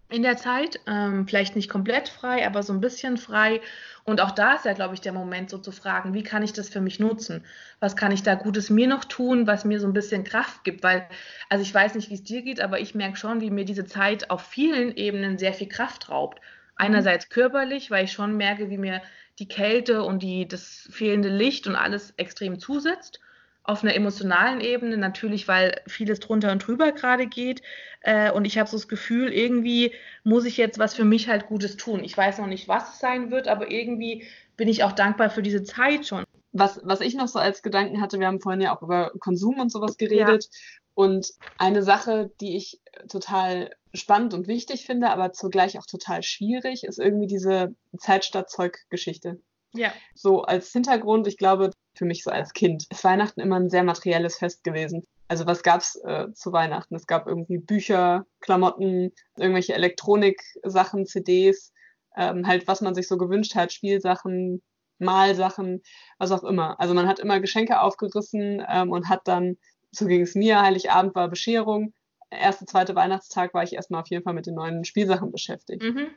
in 0.09 0.23
der 0.23 0.37
Zeit. 0.37 0.79
Ähm, 0.87 1.27
vielleicht 1.27 1.55
nicht 1.55 1.69
komplett 1.69 2.09
frei, 2.09 2.45
aber 2.45 2.63
so 2.63 2.73
ein 2.73 2.81
bisschen 2.81 3.17
frei. 3.17 3.61
Und 4.03 4.21
auch 4.21 4.31
da 4.31 4.55
ist 4.55 4.65
ja, 4.65 4.73
glaube 4.73 4.95
ich, 4.95 5.01
der 5.01 5.13
Moment, 5.13 5.49
so 5.49 5.57
zu 5.57 5.71
fragen, 5.71 6.13
wie 6.13 6.23
kann 6.23 6.43
ich 6.43 6.51
das 6.51 6.69
für 6.69 6.81
mich 6.81 6.99
nutzen? 6.99 7.45
Was 7.79 7.95
kann 7.95 8.11
ich 8.11 8.23
da 8.23 8.35
Gutes 8.35 8.69
mir 8.69 8.87
noch 8.87 9.05
tun, 9.05 9.47
was 9.47 9.65
mir 9.65 9.79
so 9.79 9.87
ein 9.87 9.93
bisschen 9.93 10.23
Kraft 10.23 10.63
gibt? 10.63 10.83
Weil, 10.83 11.07
also 11.49 11.61
ich 11.61 11.73
weiß 11.73 11.95
nicht, 11.95 12.09
wie 12.09 12.15
es 12.15 12.23
dir 12.23 12.41
geht, 12.41 12.59
aber 12.59 12.79
ich 12.79 12.95
merke 12.95 13.17
schon, 13.17 13.39
wie 13.41 13.51
mir 13.51 13.65
diese 13.65 13.85
Zeit 13.85 14.29
auf 14.31 14.41
vielen 14.41 14.95
Ebenen 14.95 15.37
sehr 15.37 15.53
viel 15.53 15.69
Kraft 15.69 16.09
raubt. 16.09 16.41
Einerseits 16.75 17.29
körperlich, 17.29 17.91
weil 17.91 18.05
ich 18.05 18.13
schon 18.13 18.37
merke, 18.37 18.69
wie 18.69 18.77
mir 18.77 19.01
die 19.37 19.47
Kälte 19.47 20.03
und 20.03 20.23
die, 20.23 20.47
das 20.47 20.87
fehlende 20.91 21.29
Licht 21.29 21.67
und 21.67 21.75
alles 21.75 22.13
extrem 22.17 22.59
zusetzt 22.59 23.19
auf 23.63 23.83
einer 23.83 23.95
emotionalen 23.95 24.61
Ebene, 24.61 24.97
natürlich, 24.97 25.47
weil 25.47 25.81
vieles 25.87 26.19
drunter 26.19 26.51
und 26.51 26.65
drüber 26.65 26.91
gerade 26.91 27.27
geht. 27.27 27.61
Äh, 28.01 28.31
und 28.31 28.45
ich 28.45 28.57
habe 28.57 28.69
so 28.69 28.77
das 28.77 28.87
Gefühl, 28.87 29.31
irgendwie 29.31 29.93
muss 30.23 30.45
ich 30.45 30.57
jetzt 30.57 30.79
was 30.79 30.95
für 30.95 31.05
mich 31.05 31.27
halt 31.27 31.47
Gutes 31.47 31.77
tun. 31.77 32.03
Ich 32.03 32.17
weiß 32.17 32.39
noch 32.39 32.47
nicht, 32.47 32.67
was 32.67 32.93
es 32.93 32.99
sein 32.99 33.31
wird, 33.31 33.47
aber 33.47 33.69
irgendwie 33.69 34.25
bin 34.57 34.67
ich 34.67 34.83
auch 34.83 34.93
dankbar 34.93 35.29
für 35.29 35.43
diese 35.43 35.63
Zeit 35.63 36.07
schon. 36.07 36.23
Was, 36.51 36.81
was 36.83 37.01
ich 37.01 37.13
noch 37.13 37.27
so 37.27 37.37
als 37.37 37.61
Gedanken 37.61 38.01
hatte, 38.01 38.19
wir 38.19 38.27
haben 38.27 38.41
vorhin 38.41 38.61
ja 38.61 38.75
auch 38.75 38.81
über 38.81 39.11
Konsum 39.19 39.59
und 39.59 39.71
sowas 39.71 39.97
geredet. 39.97 40.45
Ja. 40.45 40.59
Und 40.95 41.31
eine 41.57 41.83
Sache, 41.83 42.31
die 42.41 42.57
ich 42.57 42.81
total 43.07 43.71
spannend 43.93 44.33
und 44.33 44.47
wichtig 44.47 44.85
finde, 44.85 45.09
aber 45.09 45.31
zugleich 45.31 45.77
auch 45.79 45.85
total 45.85 46.23
schwierig, 46.23 46.83
ist 46.83 46.99
irgendwie 46.99 47.27
diese 47.27 47.75
Zeit 47.97 48.25
statt 48.25 48.49
Zeug-Geschichte. 48.49 49.39
Ja. 49.73 49.93
So 50.15 50.41
als 50.41 50.71
Hintergrund, 50.71 51.27
ich 51.27 51.37
glaube, 51.37 51.71
für 51.99 52.05
mich 52.05 52.23
so 52.23 52.31
als 52.31 52.53
Kind 52.53 52.87
ist 52.89 53.03
Weihnachten 53.03 53.41
immer 53.41 53.57
ein 53.57 53.69
sehr 53.69 53.83
materielles 53.83 54.37
Fest 54.37 54.63
gewesen. 54.63 55.03
Also 55.27 55.45
was 55.45 55.61
gab's 55.61 55.95
äh, 56.05 56.31
zu 56.33 56.51
Weihnachten? 56.51 56.95
Es 56.95 57.05
gab 57.05 57.27
irgendwie 57.27 57.59
Bücher, 57.59 58.25
Klamotten, 58.39 59.11
irgendwelche 59.37 59.75
Elektronik-Sachen, 59.75 61.05
CDs, 61.05 61.73
ähm, 62.15 62.47
halt 62.47 62.67
was 62.67 62.81
man 62.81 62.95
sich 62.95 63.07
so 63.07 63.17
gewünscht 63.17 63.53
hat, 63.53 63.73
Spielsachen, 63.73 64.63
Malsachen, 64.97 65.83
was 66.17 66.31
auch 66.31 66.43
immer. 66.43 66.79
Also 66.79 66.93
man 66.93 67.07
hat 67.07 67.19
immer 67.19 67.39
Geschenke 67.39 67.81
aufgerissen 67.81 68.65
ähm, 68.67 68.91
und 68.91 69.09
hat 69.09 69.27
dann, 69.27 69.57
so 69.91 70.05
ging 70.05 70.21
es 70.21 70.35
mir, 70.35 70.61
Heiligabend 70.61 71.13
war 71.15 71.27
Bescherung, 71.29 71.93
erste, 72.31 72.65
zweite 72.65 72.95
Weihnachtstag 72.95 73.53
war 73.53 73.63
ich 73.63 73.73
erstmal 73.73 74.01
auf 74.01 74.09
jeden 74.09 74.23
Fall 74.23 74.33
mit 74.33 74.45
den 74.45 74.55
neuen 74.55 74.85
Spielsachen 74.85 75.31
beschäftigt. 75.31 75.83
Mhm. 75.83 76.07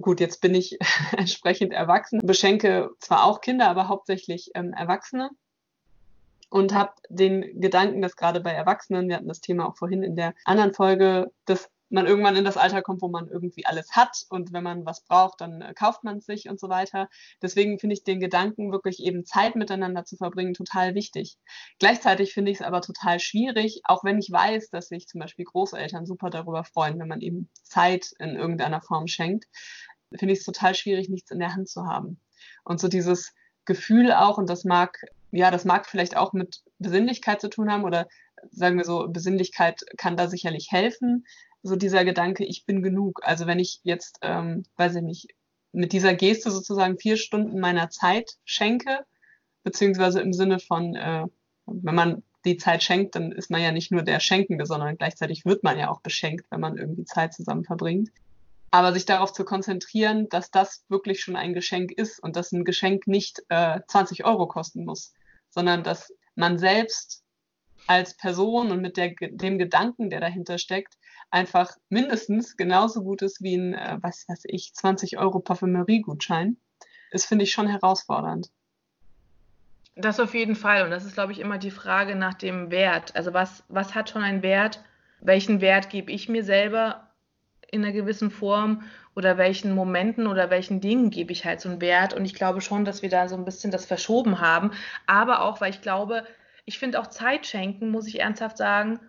Gut, 0.00 0.20
jetzt 0.20 0.40
bin 0.40 0.54
ich 0.54 0.78
entsprechend 1.16 1.72
erwachsen, 1.72 2.20
beschenke 2.22 2.90
zwar 3.00 3.24
auch 3.24 3.40
Kinder, 3.40 3.68
aber 3.68 3.88
hauptsächlich 3.88 4.50
ähm, 4.54 4.72
Erwachsene. 4.72 5.30
Und 6.48 6.72
habe 6.72 6.92
den 7.08 7.60
Gedanken, 7.60 8.02
dass 8.02 8.14
gerade 8.14 8.40
bei 8.40 8.52
Erwachsenen, 8.52 9.08
wir 9.08 9.16
hatten 9.16 9.26
das 9.26 9.40
Thema 9.40 9.66
auch 9.66 9.76
vorhin 9.76 10.04
in 10.04 10.14
der 10.14 10.32
anderen 10.44 10.74
Folge, 10.74 11.32
das 11.44 11.68
man 11.88 12.06
irgendwann 12.06 12.36
in 12.36 12.44
das 12.44 12.56
Alter 12.56 12.82
kommt, 12.82 13.02
wo 13.02 13.08
man 13.08 13.28
irgendwie 13.28 13.64
alles 13.64 13.92
hat 13.92 14.24
und 14.28 14.52
wenn 14.52 14.64
man 14.64 14.84
was 14.84 15.02
braucht, 15.04 15.40
dann 15.40 15.60
äh, 15.62 15.74
kauft 15.74 16.04
man 16.04 16.18
es 16.18 16.26
sich 16.26 16.48
und 16.48 16.58
so 16.58 16.68
weiter. 16.68 17.08
Deswegen 17.42 17.78
finde 17.78 17.94
ich 17.94 18.04
den 18.04 18.20
Gedanken, 18.20 18.72
wirklich 18.72 19.00
eben 19.00 19.24
Zeit 19.24 19.54
miteinander 19.56 20.04
zu 20.04 20.16
verbringen, 20.16 20.54
total 20.54 20.94
wichtig. 20.94 21.36
Gleichzeitig 21.78 22.34
finde 22.34 22.50
ich 22.50 22.58
es 22.60 22.66
aber 22.66 22.80
total 22.80 23.20
schwierig, 23.20 23.82
auch 23.84 24.04
wenn 24.04 24.18
ich 24.18 24.30
weiß, 24.30 24.70
dass 24.70 24.88
sich 24.88 25.06
zum 25.06 25.20
Beispiel 25.20 25.44
Großeltern 25.44 26.06
super 26.06 26.30
darüber 26.30 26.64
freuen, 26.64 26.98
wenn 26.98 27.08
man 27.08 27.20
eben 27.20 27.48
Zeit 27.62 28.12
in 28.18 28.36
irgendeiner 28.36 28.80
Form 28.82 29.06
schenkt, 29.06 29.46
finde 30.14 30.32
ich 30.32 30.40
es 30.40 30.44
total 30.44 30.74
schwierig, 30.74 31.08
nichts 31.08 31.30
in 31.30 31.38
der 31.38 31.54
Hand 31.54 31.68
zu 31.68 31.84
haben. 31.86 32.20
Und 32.64 32.80
so 32.80 32.88
dieses 32.88 33.32
Gefühl 33.64 34.12
auch, 34.12 34.38
und 34.38 34.48
das 34.48 34.64
mag, 34.64 34.98
ja, 35.30 35.50
das 35.50 35.64
mag 35.64 35.86
vielleicht 35.86 36.16
auch 36.16 36.32
mit 36.32 36.62
Besinnlichkeit 36.78 37.40
zu 37.40 37.48
tun 37.48 37.70
haben 37.70 37.84
oder 37.84 38.06
sagen 38.50 38.76
wir 38.76 38.84
so, 38.84 39.06
Besinnlichkeit 39.08 39.82
kann 39.96 40.16
da 40.16 40.28
sicherlich 40.28 40.68
helfen. 40.70 41.24
So 41.66 41.74
dieser 41.74 42.04
Gedanke, 42.04 42.44
ich 42.44 42.64
bin 42.64 42.80
genug. 42.80 43.20
Also 43.24 43.46
wenn 43.48 43.58
ich 43.58 43.80
jetzt, 43.82 44.20
ähm, 44.22 44.62
weiß 44.76 44.94
ich 44.96 45.02
nicht, 45.02 45.34
mit 45.72 45.92
dieser 45.92 46.14
Geste 46.14 46.52
sozusagen 46.52 46.96
vier 46.96 47.16
Stunden 47.16 47.58
meiner 47.58 47.90
Zeit 47.90 48.36
schenke, 48.44 49.04
beziehungsweise 49.64 50.20
im 50.20 50.32
Sinne 50.32 50.60
von, 50.60 50.94
äh, 50.94 51.24
wenn 51.66 51.94
man 51.94 52.22
die 52.44 52.56
Zeit 52.56 52.84
schenkt, 52.84 53.16
dann 53.16 53.32
ist 53.32 53.50
man 53.50 53.60
ja 53.60 53.72
nicht 53.72 53.90
nur 53.90 54.02
der 54.02 54.20
Schenkende, 54.20 54.64
sondern 54.64 54.96
gleichzeitig 54.96 55.44
wird 55.44 55.64
man 55.64 55.76
ja 55.76 55.90
auch 55.90 56.00
beschenkt, 56.02 56.46
wenn 56.50 56.60
man 56.60 56.78
irgendwie 56.78 57.04
Zeit 57.04 57.34
zusammen 57.34 57.64
verbringt. 57.64 58.10
Aber 58.70 58.92
sich 58.92 59.04
darauf 59.04 59.32
zu 59.32 59.44
konzentrieren, 59.44 60.28
dass 60.28 60.52
das 60.52 60.84
wirklich 60.88 61.20
schon 61.20 61.34
ein 61.34 61.52
Geschenk 61.52 61.90
ist 61.90 62.22
und 62.22 62.36
dass 62.36 62.52
ein 62.52 62.64
Geschenk 62.64 63.08
nicht 63.08 63.42
äh, 63.48 63.80
20 63.88 64.24
Euro 64.24 64.46
kosten 64.46 64.84
muss, 64.84 65.14
sondern 65.50 65.82
dass 65.82 66.12
man 66.36 66.58
selbst 66.58 67.24
als 67.88 68.16
Person 68.16 68.70
und 68.70 68.80
mit 68.80 68.96
der, 68.96 69.14
dem 69.20 69.58
Gedanken, 69.58 70.10
der 70.10 70.20
dahinter 70.20 70.58
steckt, 70.58 70.96
einfach 71.30 71.76
mindestens 71.88 72.56
genauso 72.56 73.02
gut 73.02 73.22
ist 73.22 73.42
wie 73.42 73.56
ein, 73.56 73.74
äh, 73.74 73.98
was 74.00 74.24
weiß 74.28 74.44
ich, 74.44 74.74
20 74.74 75.18
Euro 75.18 75.40
Parfümerie-Gutschein, 75.40 76.56
ist, 77.10 77.26
finde 77.26 77.44
ich, 77.44 77.52
schon 77.52 77.68
herausfordernd. 77.68 78.50
Das 79.96 80.20
auf 80.20 80.34
jeden 80.34 80.56
Fall. 80.56 80.84
Und 80.84 80.90
das 80.90 81.04
ist, 81.04 81.14
glaube 81.14 81.32
ich, 81.32 81.40
immer 81.40 81.58
die 81.58 81.70
Frage 81.70 82.14
nach 82.14 82.34
dem 82.34 82.70
Wert. 82.70 83.16
Also 83.16 83.32
was, 83.32 83.64
was 83.68 83.94
hat 83.94 84.10
schon 84.10 84.22
einen 84.22 84.42
Wert? 84.42 84.84
Welchen 85.20 85.60
Wert 85.62 85.88
gebe 85.88 86.12
ich 86.12 86.28
mir 86.28 86.44
selber 86.44 87.10
in 87.70 87.82
einer 87.82 87.92
gewissen 87.92 88.30
Form? 88.30 88.82
Oder 89.14 89.38
welchen 89.38 89.74
Momenten 89.74 90.26
oder 90.26 90.50
welchen 90.50 90.82
Dingen 90.82 91.08
gebe 91.08 91.32
ich 91.32 91.46
halt 91.46 91.62
so 91.62 91.70
einen 91.70 91.80
Wert? 91.80 92.12
Und 92.12 92.26
ich 92.26 92.34
glaube 92.34 92.60
schon, 92.60 92.84
dass 92.84 93.00
wir 93.00 93.08
da 93.08 93.28
so 93.28 93.36
ein 93.36 93.46
bisschen 93.46 93.70
das 93.70 93.86
verschoben 93.86 94.40
haben. 94.40 94.72
Aber 95.06 95.40
auch, 95.40 95.62
weil 95.62 95.70
ich 95.70 95.80
glaube, 95.80 96.26
ich 96.66 96.78
finde 96.78 97.00
auch 97.00 97.06
Zeit 97.06 97.46
schenken, 97.46 97.90
muss 97.90 98.06
ich 98.06 98.20
ernsthaft 98.20 98.58
sagen, 98.58 99.00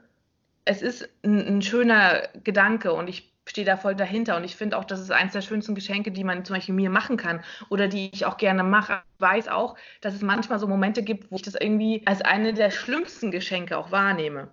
es 0.67 0.81
ist 0.81 1.09
ein, 1.23 1.57
ein 1.57 1.61
schöner 1.61 2.23
Gedanke 2.43 2.93
und 2.93 3.07
ich 3.07 3.31
stehe 3.45 3.65
da 3.65 3.77
voll 3.77 3.95
dahinter. 3.95 4.35
Und 4.37 4.43
ich 4.43 4.55
finde 4.55 4.77
auch, 4.77 4.83
das 4.83 4.99
ist 4.99 5.11
eines 5.11 5.33
der 5.33 5.41
schönsten 5.41 5.75
Geschenke, 5.75 6.11
die 6.11 6.23
man 6.23 6.43
zum 6.45 6.55
Beispiel 6.55 6.75
mir 6.75 6.89
machen 6.89 7.17
kann 7.17 7.41
oder 7.69 7.87
die 7.87 8.09
ich 8.13 8.25
auch 8.25 8.37
gerne 8.37 8.63
mache. 8.63 9.01
Ich 9.15 9.21
weiß 9.21 9.47
auch, 9.47 9.75
dass 10.01 10.13
es 10.13 10.21
manchmal 10.21 10.59
so 10.59 10.67
Momente 10.67 11.01
gibt, 11.01 11.31
wo 11.31 11.37
ich 11.37 11.41
das 11.41 11.55
irgendwie 11.55 12.03
als 12.05 12.21
eine 12.21 12.53
der 12.53 12.71
schlimmsten 12.71 13.31
Geschenke 13.31 13.77
auch 13.77 13.91
wahrnehme. 13.91 14.49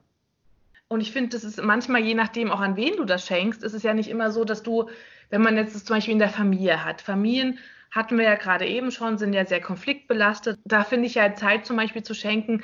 Und 0.89 1.01
ich 1.01 1.13
finde, 1.13 1.31
das 1.31 1.45
ist 1.45 1.61
manchmal, 1.63 2.03
je 2.03 2.15
nachdem 2.15 2.51
auch 2.51 2.61
an 2.61 2.77
wen 2.77 2.97
du 2.97 3.05
das 3.05 3.27
schenkst, 3.27 3.65
ist 3.65 3.73
es 3.73 3.83
ja 3.83 3.95
nicht 3.95 4.09
immer 4.09 4.31
so, 4.31 4.45
dass 4.45 4.63
du, 4.63 4.89
wenn 5.31 5.43
man 5.43 5.57
jetzt 5.57 5.75
das 5.75 5.85
zum 5.85 5.97
Beispiel 5.97 6.13
in 6.13 6.19
der 6.21 6.29
Familie 6.29 6.85
hat, 6.85 7.01
Familien 7.01 7.59
hatten 7.91 8.19
wir 8.19 8.25
ja 8.25 8.35
gerade 8.35 8.67
eben 8.67 8.91
schon, 8.91 9.19
sind 9.19 9.33
ja 9.33 9.47
sehr 9.47 9.61
konfliktbelastet. 9.61 10.59
Da 10.65 10.85
finde 10.85 11.07
ich 11.07 11.15
ja 11.15 11.35
Zeit 11.35 11.65
zum 11.65 11.77
Beispiel 11.77 12.03
zu 12.03 12.15
schenken 12.15 12.63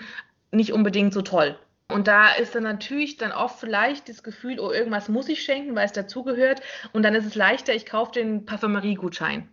nicht 0.53 0.73
unbedingt 0.73 1.13
so 1.13 1.23
toll. 1.23 1.57
Und 1.91 2.07
da 2.07 2.33
ist 2.33 2.55
dann 2.55 2.63
natürlich 2.63 3.17
dann 3.17 3.33
oft 3.33 3.59
vielleicht 3.59 4.09
das 4.09 4.23
Gefühl, 4.23 4.61
oh, 4.61 4.71
irgendwas 4.71 5.09
muss 5.09 5.29
ich 5.29 5.43
schenken, 5.43 5.75
weil 5.75 5.87
es 5.87 5.93
dazugehört. 5.93 6.63
Und 6.93 7.03
dann 7.03 7.15
ist 7.15 7.27
es 7.27 7.35
leichter, 7.35 7.75
ich 7.75 7.87
kaufe 7.87 8.13
den 8.13 8.47
Parfümerie-Gutschein. 8.47 9.49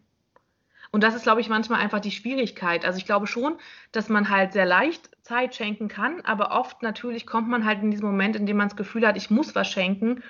Und 0.91 1.03
das 1.03 1.15
ist, 1.15 1.23
glaube 1.23 1.41
ich, 1.41 1.49
manchmal 1.49 1.81
einfach 1.81 1.99
die 1.99 2.11
Schwierigkeit. 2.11 2.85
Also 2.85 2.97
ich 2.97 3.05
glaube 3.05 3.27
schon, 3.27 3.57
dass 3.91 4.09
man 4.09 4.29
halt 4.29 4.53
sehr 4.53 4.65
leicht 4.65 5.09
Zeit 5.21 5.55
schenken 5.55 5.89
kann, 5.89 6.21
aber 6.21 6.51
oft 6.51 6.81
natürlich 6.81 7.25
kommt 7.25 7.49
man 7.49 7.65
halt 7.65 7.81
in 7.81 7.91
diesen 7.91 8.05
Moment, 8.05 8.35
in 8.35 8.45
dem 8.45 8.57
man 8.57 8.69
das 8.69 8.77
Gefühl 8.77 9.05
hat, 9.05 9.17
ich 9.17 9.29
muss 9.29 9.53
was 9.55 9.69
schenken, 9.69 10.23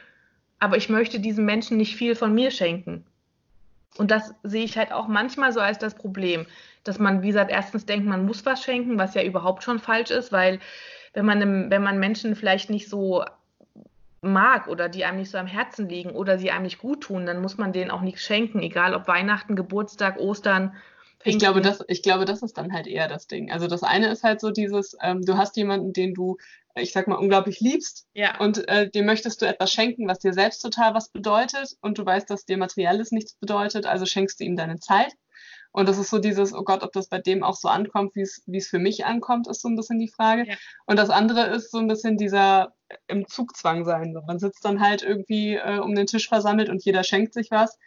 aber 0.59 0.77
ich 0.77 0.89
möchte 0.89 1.19
diesem 1.19 1.45
Menschen 1.45 1.77
nicht 1.77 1.95
viel 1.95 2.15
von 2.15 2.33
mir 2.33 2.49
schenken. 2.49 3.05
Und 3.97 4.11
das 4.11 4.33
sehe 4.43 4.63
ich 4.63 4.77
halt 4.77 4.91
auch 4.91 5.07
manchmal 5.07 5.51
so 5.51 5.59
als 5.59 5.79
das 5.79 5.95
Problem, 5.95 6.45
dass 6.83 6.99
man, 6.99 7.21
wie 7.21 7.27
gesagt, 7.27 7.51
erstens 7.51 7.85
denkt, 7.85 8.07
man 8.07 8.25
muss 8.25 8.45
was 8.45 8.63
schenken, 8.63 8.97
was 8.97 9.13
ja 9.13 9.23
überhaupt 9.23 9.63
schon 9.63 9.79
falsch 9.79 10.11
ist, 10.11 10.31
weil 10.31 10.59
wenn 11.13 11.25
man, 11.25 11.41
einem, 11.41 11.71
wenn 11.71 11.83
man 11.83 11.99
Menschen 11.99 12.35
vielleicht 12.35 12.69
nicht 12.69 12.89
so 12.89 13.23
mag 14.21 14.67
oder 14.67 14.89
die 14.89 15.05
einem 15.05 15.19
nicht 15.19 15.31
so 15.31 15.37
am 15.37 15.47
Herzen 15.47 15.89
liegen 15.89 16.11
oder 16.11 16.37
sie 16.37 16.51
einem 16.51 16.63
nicht 16.63 16.79
gut 16.79 17.01
tun, 17.01 17.25
dann 17.25 17.41
muss 17.41 17.57
man 17.57 17.73
denen 17.73 17.91
auch 17.91 18.01
nichts 18.01 18.21
schenken, 18.21 18.61
egal 18.61 18.93
ob 18.93 19.07
Weihnachten, 19.07 19.55
Geburtstag, 19.55 20.17
Ostern. 20.17 20.75
Ich 21.23 21.39
glaube, 21.39 21.61
das, 21.61 21.83
ich 21.87 22.03
glaube, 22.03 22.25
das 22.25 22.41
ist 22.41 22.57
dann 22.57 22.73
halt 22.73 22.87
eher 22.87 23.07
das 23.07 23.27
Ding. 23.27 23.51
Also 23.51 23.67
das 23.67 23.83
eine 23.83 24.09
ist 24.09 24.23
halt 24.23 24.39
so 24.39 24.51
dieses, 24.51 24.95
ähm, 25.01 25.23
du 25.23 25.37
hast 25.37 25.57
jemanden, 25.57 25.91
den 25.91 26.13
du, 26.13 26.37
ich 26.75 26.93
sag 26.93 27.07
mal, 27.07 27.15
unglaublich 27.15 27.59
liebst 27.59 28.07
ja. 28.13 28.39
und 28.39 28.67
äh, 28.67 28.89
dem 28.89 29.05
möchtest 29.05 29.41
du 29.41 29.47
etwas 29.47 29.71
schenken, 29.71 30.07
was 30.07 30.19
dir 30.19 30.33
selbst 30.33 30.61
total 30.61 30.93
was 30.93 31.09
bedeutet 31.09 31.75
und 31.81 31.97
du 31.97 32.05
weißt, 32.05 32.29
dass 32.29 32.45
dir 32.45 32.57
Materielles 32.57 33.11
nichts 33.11 33.33
bedeutet, 33.33 33.85
also 33.85 34.05
schenkst 34.05 34.39
du 34.39 34.43
ihm 34.43 34.55
deine 34.55 34.79
Zeit. 34.79 35.13
Und 35.77 35.87
das 35.87 35.99
ist 35.99 36.09
so 36.09 36.17
dieses, 36.17 36.55
oh 36.55 36.63
Gott, 36.63 36.81
ob 36.81 36.91
das 36.91 37.07
bei 37.07 37.19
dem 37.19 37.43
auch 37.43 37.55
so 37.55 37.67
ankommt, 37.67 38.15
wie 38.15 38.23
es 38.23 38.67
für 38.67 38.79
mich 38.79 39.05
ankommt, 39.05 39.47
ist 39.47 39.61
so 39.61 39.69
ein 39.69 39.75
bisschen 39.75 39.99
die 39.99 40.07
Frage. 40.07 40.47
Ja. 40.47 40.55
Und 40.87 40.97
das 40.97 41.11
andere 41.11 41.45
ist 41.55 41.69
so 41.69 41.77
ein 41.77 41.87
bisschen 41.87 42.17
dieser 42.17 42.73
im 43.05 43.27
Zugzwang 43.27 43.85
sein. 43.85 44.17
Man 44.25 44.39
sitzt 44.39 44.65
dann 44.65 44.81
halt 44.81 45.03
irgendwie 45.03 45.53
äh, 45.53 45.77
um 45.77 45.93
den 45.93 46.07
Tisch 46.07 46.29
versammelt 46.29 46.69
und 46.69 46.83
jeder 46.83 47.03
schenkt 47.03 47.35
sich 47.35 47.51
was. 47.51 47.77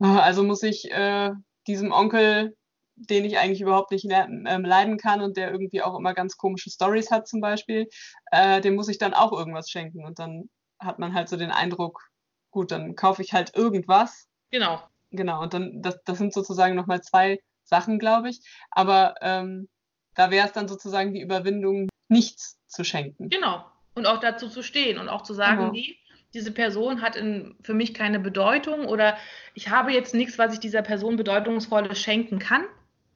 Also 0.00 0.42
muss 0.42 0.64
ich 0.64 0.90
äh, 0.90 1.30
diesem 1.68 1.92
Onkel, 1.92 2.56
den 2.96 3.24
ich 3.24 3.38
eigentlich 3.38 3.60
überhaupt 3.60 3.92
nicht 3.92 4.08
ähm, 4.10 4.64
leiden 4.64 4.98
kann 4.98 5.20
und 5.20 5.36
der 5.36 5.52
irgendwie 5.52 5.82
auch 5.82 5.96
immer 5.96 6.14
ganz 6.14 6.36
komische 6.36 6.70
Stories 6.70 7.12
hat 7.12 7.28
zum 7.28 7.40
Beispiel, 7.40 7.88
äh, 8.32 8.60
dem 8.60 8.74
muss 8.74 8.88
ich 8.88 8.98
dann 8.98 9.14
auch 9.14 9.30
irgendwas 9.30 9.70
schenken. 9.70 10.04
Und 10.04 10.18
dann 10.18 10.50
hat 10.80 10.98
man 10.98 11.14
halt 11.14 11.28
so 11.28 11.36
den 11.36 11.52
Eindruck, 11.52 12.10
gut, 12.50 12.72
dann 12.72 12.96
kaufe 12.96 13.22
ich 13.22 13.32
halt 13.32 13.54
irgendwas. 13.54 14.26
Genau. 14.50 14.82
Genau, 15.10 15.42
und 15.42 15.54
dann, 15.54 15.82
das, 15.82 16.02
das 16.04 16.18
sind 16.18 16.32
sozusagen 16.32 16.74
nochmal 16.74 17.00
zwei 17.02 17.40
Sachen, 17.64 17.98
glaube 17.98 18.30
ich. 18.30 18.40
Aber 18.70 19.14
ähm, 19.20 19.68
da 20.14 20.30
wäre 20.30 20.46
es 20.46 20.52
dann 20.52 20.68
sozusagen 20.68 21.12
die 21.12 21.20
Überwindung, 21.20 21.88
nichts 22.08 22.58
zu 22.66 22.84
schenken. 22.84 23.28
Genau. 23.28 23.64
Und 23.94 24.06
auch 24.06 24.20
dazu 24.20 24.48
zu 24.48 24.62
stehen 24.62 24.98
und 24.98 25.08
auch 25.08 25.22
zu 25.22 25.34
sagen, 25.34 25.58
genau. 25.58 25.72
nee, 25.72 25.96
diese 26.34 26.52
Person 26.52 27.00
hat 27.00 27.16
in, 27.16 27.56
für 27.62 27.74
mich 27.74 27.94
keine 27.94 28.20
Bedeutung 28.20 28.86
oder 28.86 29.16
ich 29.54 29.70
habe 29.70 29.92
jetzt 29.92 30.14
nichts, 30.14 30.38
was 30.38 30.52
ich 30.52 30.60
dieser 30.60 30.82
Person 30.82 31.16
bedeutungsvolles 31.16 31.98
schenken 31.98 32.38
kann. 32.38 32.64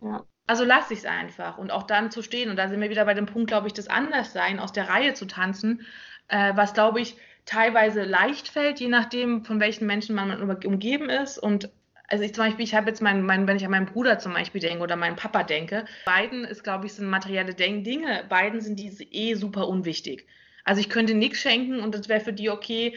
Ja. 0.00 0.24
Also 0.46 0.64
lasse 0.64 0.94
ich 0.94 1.00
es 1.00 1.04
einfach 1.04 1.58
und 1.58 1.70
auch 1.70 1.84
dann 1.84 2.10
zu 2.10 2.22
stehen. 2.22 2.50
Und 2.50 2.56
da 2.56 2.68
sind 2.68 2.80
wir 2.80 2.90
wieder 2.90 3.04
bei 3.04 3.14
dem 3.14 3.26
Punkt, 3.26 3.48
glaube 3.48 3.66
ich, 3.66 3.72
das 3.72 3.88
Anderssein, 3.88 4.58
aus 4.58 4.72
der 4.72 4.88
Reihe 4.88 5.14
zu 5.14 5.26
tanzen, 5.26 5.86
äh, 6.28 6.56
was, 6.56 6.72
glaube 6.72 7.00
ich, 7.00 7.16
teilweise 7.44 8.04
leicht 8.04 8.48
fällt, 8.48 8.80
je 8.80 8.88
nachdem, 8.88 9.44
von 9.44 9.60
welchen 9.60 9.86
Menschen 9.86 10.14
man 10.14 10.50
umgeben 10.64 11.08
ist 11.08 11.38
und 11.38 11.70
also 12.10 12.24
ich 12.24 12.34
zum 12.34 12.44
Beispiel, 12.44 12.64
ich 12.64 12.74
habe 12.74 12.88
jetzt 12.88 13.00
meinen, 13.00 13.24
mein, 13.24 13.46
wenn 13.46 13.56
ich 13.56 13.64
an 13.64 13.70
meinen 13.70 13.86
Bruder 13.86 14.18
zum 14.18 14.32
Beispiel 14.34 14.60
denke 14.60 14.82
oder 14.82 14.96
meinen 14.96 15.16
Papa 15.16 15.44
denke, 15.44 15.84
beiden 16.04 16.44
ist, 16.44 16.64
glaube 16.64 16.86
ich, 16.86 16.94
sind 16.94 17.08
materielle 17.08 17.54
Dinge, 17.54 18.24
beiden 18.28 18.60
sind 18.60 18.78
diese 18.78 19.04
eh 19.04 19.34
super 19.34 19.68
unwichtig. 19.68 20.26
Also 20.64 20.80
ich 20.80 20.90
könnte 20.90 21.14
nichts 21.14 21.38
schenken 21.38 21.80
und 21.80 21.94
das 21.94 22.08
wäre 22.08 22.20
für 22.20 22.32
die 22.32 22.50
okay. 22.50 22.96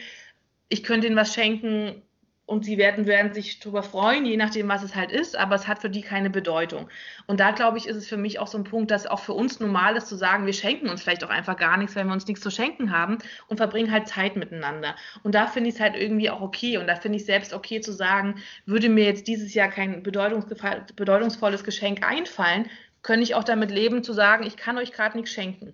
Ich 0.68 0.82
könnte 0.82 1.06
ihnen 1.06 1.16
was 1.16 1.32
schenken 1.32 2.02
und 2.46 2.64
sie 2.64 2.76
werden, 2.76 3.06
werden 3.06 3.32
sich 3.32 3.58
darüber 3.58 3.82
freuen, 3.82 4.26
je 4.26 4.36
nachdem, 4.36 4.68
was 4.68 4.82
es 4.82 4.94
halt 4.94 5.10
ist, 5.10 5.36
aber 5.36 5.54
es 5.54 5.66
hat 5.66 5.80
für 5.80 5.88
die 5.88 6.02
keine 6.02 6.28
Bedeutung. 6.28 6.88
Und 7.26 7.40
da, 7.40 7.52
glaube 7.52 7.78
ich, 7.78 7.86
ist 7.86 7.96
es 7.96 8.06
für 8.06 8.18
mich 8.18 8.38
auch 8.38 8.48
so 8.48 8.58
ein 8.58 8.64
Punkt, 8.64 8.90
dass 8.90 9.06
auch 9.06 9.20
für 9.20 9.32
uns 9.32 9.60
normal 9.60 9.96
ist 9.96 10.08
zu 10.08 10.16
sagen, 10.16 10.44
wir 10.44 10.52
schenken 10.52 10.90
uns 10.90 11.02
vielleicht 11.02 11.24
auch 11.24 11.30
einfach 11.30 11.56
gar 11.56 11.78
nichts, 11.78 11.94
wenn 11.94 12.06
wir 12.06 12.12
uns 12.12 12.26
nichts 12.26 12.42
zu 12.42 12.50
schenken 12.50 12.90
haben 12.90 13.18
und 13.48 13.56
verbringen 13.56 13.90
halt 13.90 14.08
Zeit 14.08 14.36
miteinander. 14.36 14.94
Und 15.22 15.34
da 15.34 15.46
finde 15.46 15.70
ich 15.70 15.76
es 15.76 15.80
halt 15.80 15.96
irgendwie 15.96 16.28
auch 16.28 16.42
okay 16.42 16.76
und 16.76 16.86
da 16.86 16.96
finde 16.96 17.16
ich 17.16 17.24
selbst 17.24 17.54
okay 17.54 17.80
zu 17.80 17.92
sagen, 17.92 18.36
würde 18.66 18.90
mir 18.90 19.04
jetzt 19.04 19.26
dieses 19.26 19.54
Jahr 19.54 19.68
kein 19.68 20.02
bedeutungsvolles 20.02 21.64
Geschenk 21.64 22.06
einfallen, 22.06 22.68
könnte 23.02 23.22
ich 23.22 23.34
auch 23.34 23.44
damit 23.44 23.70
leben 23.70 24.02
zu 24.02 24.12
sagen, 24.12 24.44
ich 24.44 24.56
kann 24.56 24.76
euch 24.76 24.92
gerade 24.92 25.16
nichts 25.16 25.32
schenken. 25.32 25.72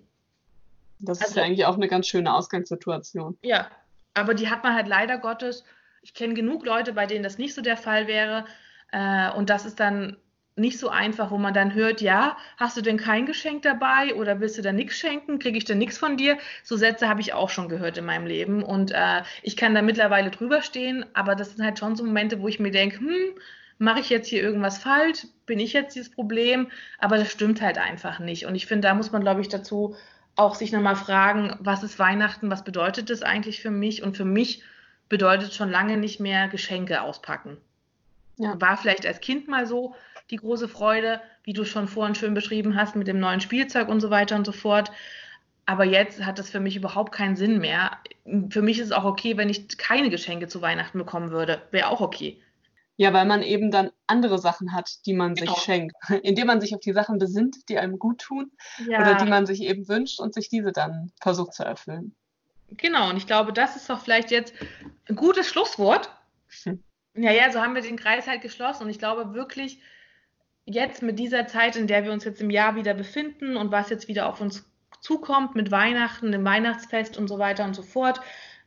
Das 0.99 1.19
also, 1.19 1.31
ist 1.31 1.35
ja 1.35 1.43
eigentlich 1.43 1.65
auch 1.65 1.75
eine 1.75 1.87
ganz 1.89 2.07
schöne 2.07 2.33
Ausgangssituation. 2.33 3.37
Ja, 3.41 3.67
aber 4.13 4.33
die 4.33 4.49
hat 4.49 4.63
man 4.63 4.73
halt 4.73 4.87
leider 4.87 5.17
Gottes 5.17 5.65
ich 6.01 6.13
kenne 6.13 6.33
genug 6.33 6.65
Leute, 6.65 6.93
bei 6.93 7.05
denen 7.05 7.23
das 7.23 7.37
nicht 7.37 7.53
so 7.53 7.61
der 7.61 7.77
Fall 7.77 8.07
wäre. 8.07 8.45
Äh, 8.91 9.31
und 9.31 9.49
das 9.49 9.65
ist 9.65 9.79
dann 9.79 10.17
nicht 10.55 10.79
so 10.79 10.89
einfach, 10.89 11.31
wo 11.31 11.37
man 11.37 11.53
dann 11.53 11.73
hört, 11.73 12.01
ja, 12.01 12.37
hast 12.57 12.75
du 12.75 12.81
denn 12.81 12.97
kein 12.97 13.25
Geschenk 13.25 13.61
dabei 13.61 14.13
oder 14.15 14.39
willst 14.39 14.57
du 14.57 14.61
da 14.61 14.71
nichts 14.71 14.97
schenken? 14.97 15.39
Kriege 15.39 15.57
ich 15.57 15.65
denn 15.65 15.77
nichts 15.77 15.97
von 15.97 16.17
dir? 16.17 16.37
So 16.63 16.75
Sätze 16.75 17.07
habe 17.07 17.21
ich 17.21 17.33
auch 17.33 17.49
schon 17.49 17.69
gehört 17.69 17.97
in 17.97 18.05
meinem 18.05 18.27
Leben. 18.27 18.63
Und 18.63 18.91
äh, 18.91 19.23
ich 19.43 19.55
kann 19.55 19.73
da 19.73 19.81
mittlerweile 19.81 20.29
drüber 20.29 20.61
stehen, 20.61 21.05
aber 21.13 21.35
das 21.35 21.55
sind 21.55 21.65
halt 21.65 21.79
schon 21.79 21.95
so 21.95 22.03
Momente, 22.03 22.41
wo 22.41 22.47
ich 22.47 22.59
mir 22.59 22.71
denke, 22.71 22.99
hm, 22.99 23.35
mache 23.77 24.01
ich 24.01 24.09
jetzt 24.09 24.27
hier 24.27 24.43
irgendwas 24.43 24.77
falsch? 24.77 25.25
Bin 25.45 25.59
ich 25.59 25.73
jetzt 25.73 25.95
dieses 25.95 26.11
Problem? 26.11 26.67
Aber 26.99 27.17
das 27.17 27.31
stimmt 27.31 27.61
halt 27.61 27.77
einfach 27.77 28.19
nicht. 28.19 28.45
Und 28.45 28.55
ich 28.55 28.67
finde, 28.67 28.87
da 28.87 28.93
muss 28.93 29.11
man, 29.11 29.21
glaube 29.21 29.41
ich, 29.41 29.47
dazu 29.47 29.95
auch 30.35 30.55
sich 30.55 30.71
nochmal 30.71 30.95
fragen, 30.95 31.55
was 31.59 31.83
ist 31.83 31.97
Weihnachten, 31.97 32.51
was 32.51 32.63
bedeutet 32.63 33.09
das 33.09 33.21
eigentlich 33.21 33.61
für 33.61 33.71
mich? 33.71 34.03
Und 34.03 34.17
für 34.17 34.25
mich 34.25 34.63
bedeutet 35.11 35.53
schon 35.53 35.69
lange 35.69 35.97
nicht 35.97 36.21
mehr 36.21 36.47
Geschenke 36.47 37.01
auspacken. 37.01 37.57
Ja. 38.37 38.59
War 38.59 38.77
vielleicht 38.77 39.05
als 39.05 39.19
Kind 39.19 39.49
mal 39.49 39.67
so 39.67 39.93
die 40.29 40.37
große 40.37 40.69
Freude, 40.69 41.19
wie 41.43 41.51
du 41.51 41.65
schon 41.65 41.89
vorhin 41.89 42.15
schön 42.15 42.33
beschrieben 42.33 42.77
hast, 42.77 42.95
mit 42.95 43.09
dem 43.09 43.19
neuen 43.19 43.41
Spielzeug 43.41 43.89
und 43.89 43.99
so 43.99 44.09
weiter 44.09 44.37
und 44.37 44.45
so 44.45 44.53
fort. 44.53 44.89
Aber 45.65 45.83
jetzt 45.83 46.25
hat 46.25 46.39
das 46.39 46.49
für 46.49 46.61
mich 46.61 46.77
überhaupt 46.77 47.11
keinen 47.11 47.35
Sinn 47.35 47.59
mehr. 47.59 47.91
Für 48.49 48.61
mich 48.61 48.79
ist 48.79 48.87
es 48.87 48.91
auch 48.93 49.03
okay, 49.03 49.35
wenn 49.35 49.49
ich 49.49 49.77
keine 49.77 50.09
Geschenke 50.09 50.47
zu 50.47 50.61
Weihnachten 50.61 50.97
bekommen 50.97 51.29
würde. 51.29 51.61
Wäre 51.71 51.89
auch 51.89 51.99
okay. 51.99 52.41
Ja, 52.95 53.11
weil 53.11 53.25
man 53.25 53.43
eben 53.43 53.69
dann 53.69 53.91
andere 54.07 54.39
Sachen 54.39 54.73
hat, 54.73 55.05
die 55.05 55.13
man 55.13 55.35
genau. 55.35 55.53
sich 55.53 55.63
schenkt. 55.63 55.95
Indem 56.23 56.47
man 56.47 56.61
sich 56.61 56.73
auf 56.73 56.79
die 56.79 56.93
Sachen 56.93 57.19
besinnt, 57.19 57.67
die 57.67 57.77
einem 57.77 57.99
gut 57.99 58.19
tun 58.19 58.49
ja. 58.87 59.01
oder 59.01 59.15
die 59.15 59.29
man 59.29 59.45
sich 59.45 59.61
eben 59.61 59.89
wünscht 59.89 60.21
und 60.21 60.33
sich 60.33 60.47
diese 60.47 60.71
dann 60.71 61.11
versucht 61.21 61.53
zu 61.53 61.65
erfüllen. 61.65 62.15
Genau, 62.77 63.09
und 63.09 63.17
ich 63.17 63.27
glaube, 63.27 63.53
das 63.53 63.75
ist 63.75 63.89
doch 63.89 64.01
vielleicht 64.01 64.31
jetzt 64.31 64.53
ein 65.07 65.15
gutes 65.15 65.47
Schlusswort. 65.47 66.09
Hm. 66.63 66.83
Ja, 67.15 67.31
ja, 67.31 67.51
so 67.51 67.59
haben 67.59 67.75
wir 67.75 67.81
den 67.81 67.97
Kreis 67.97 68.27
halt 68.27 68.41
geschlossen 68.41 68.83
und 68.83 68.89
ich 68.89 68.99
glaube 68.99 69.33
wirklich, 69.33 69.81
jetzt 70.65 71.01
mit 71.01 71.19
dieser 71.19 71.47
Zeit, 71.47 71.75
in 71.75 71.87
der 71.87 72.05
wir 72.05 72.13
uns 72.13 72.23
jetzt 72.23 72.41
im 72.41 72.49
Jahr 72.49 72.75
wieder 72.75 72.93
befinden 72.93 73.57
und 73.57 73.71
was 73.71 73.89
jetzt 73.89 74.07
wieder 74.07 74.27
auf 74.27 74.39
uns 74.39 74.65
zukommt 75.01 75.55
mit 75.55 75.71
Weihnachten, 75.71 76.31
dem 76.31 76.45
Weihnachtsfest 76.45 77.17
und 77.17 77.27
so 77.27 77.39
weiter 77.39 77.65
und 77.65 77.75
so 77.75 77.81
fort, 77.81 78.21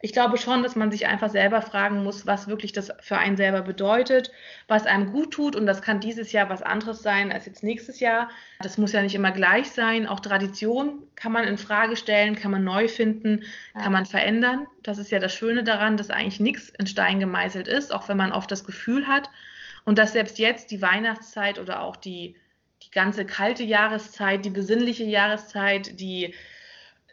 ich 0.05 0.13
glaube 0.13 0.37
schon, 0.37 0.63
dass 0.63 0.77
man 0.77 0.91
sich 0.91 1.07
einfach 1.07 1.31
selber 1.31 1.63
fragen 1.63 2.05
muss, 2.05 2.27
was 2.27 2.47
wirklich 2.47 2.73
das 2.73 2.93
für 3.01 3.17
einen 3.17 3.39
selber 3.39 3.63
bedeutet, 3.63 4.33
was 4.69 4.85
einem 4.85 5.11
gut 5.11 5.33
tut. 5.33 5.57
Und 5.57 5.65
das 5.65 5.81
kann 5.81 5.99
dieses 5.99 6.31
Jahr 6.31 6.51
was 6.51 6.61
anderes 6.61 7.03
sein 7.03 7.33
als 7.33 7.47
jetzt 7.47 7.63
nächstes 7.63 8.01
Jahr. 8.01 8.29
Das 8.61 8.77
muss 8.77 8.93
ja 8.93 9.01
nicht 9.01 9.15
immer 9.15 9.33
gleich 9.33 9.71
sein. 9.71 10.07
Auch 10.07 10.21
Tradition 10.21 11.05
kann 11.15 11.33
man 11.33 11.45
in 11.45 11.57
Frage 11.57 11.97
stellen, 11.97 12.37
kann 12.37 12.51
man 12.51 12.65
neu 12.65 12.87
finden, 12.87 13.45
kann 13.73 13.93
man 13.93 14.05
verändern. 14.05 14.67
Das 14.83 14.99
ist 14.99 15.11
ja 15.11 15.21
das 15.21 15.33
Schöne 15.33 15.65
daran, 15.65 15.97
dass 15.97 16.11
eigentlich 16.11 16.39
nichts 16.39 16.69
in 16.79 16.87
Stein 16.87 17.19
gemeißelt 17.19 17.67
ist, 17.67 17.91
auch 17.91 18.07
wenn 18.07 18.19
man 18.19 18.33
oft 18.33 18.51
das 18.51 18.65
Gefühl 18.65 19.07
hat. 19.07 19.31
Und 19.87 19.97
dass 19.99 20.13
selbst 20.13 20.39
jetzt 20.39 20.71
die 20.71 20.83
Weihnachtszeit 20.83 21.59
oder 21.59 21.81
auch 21.81 21.97
die, 21.97 22.37
die 22.83 22.91
ganze 22.91 23.25
kalte 23.25 23.63
Jahreszeit, 23.63 24.45
die 24.45 24.51
besinnliche 24.51 25.05
Jahreszeit, 25.05 25.99
die 25.99 26.35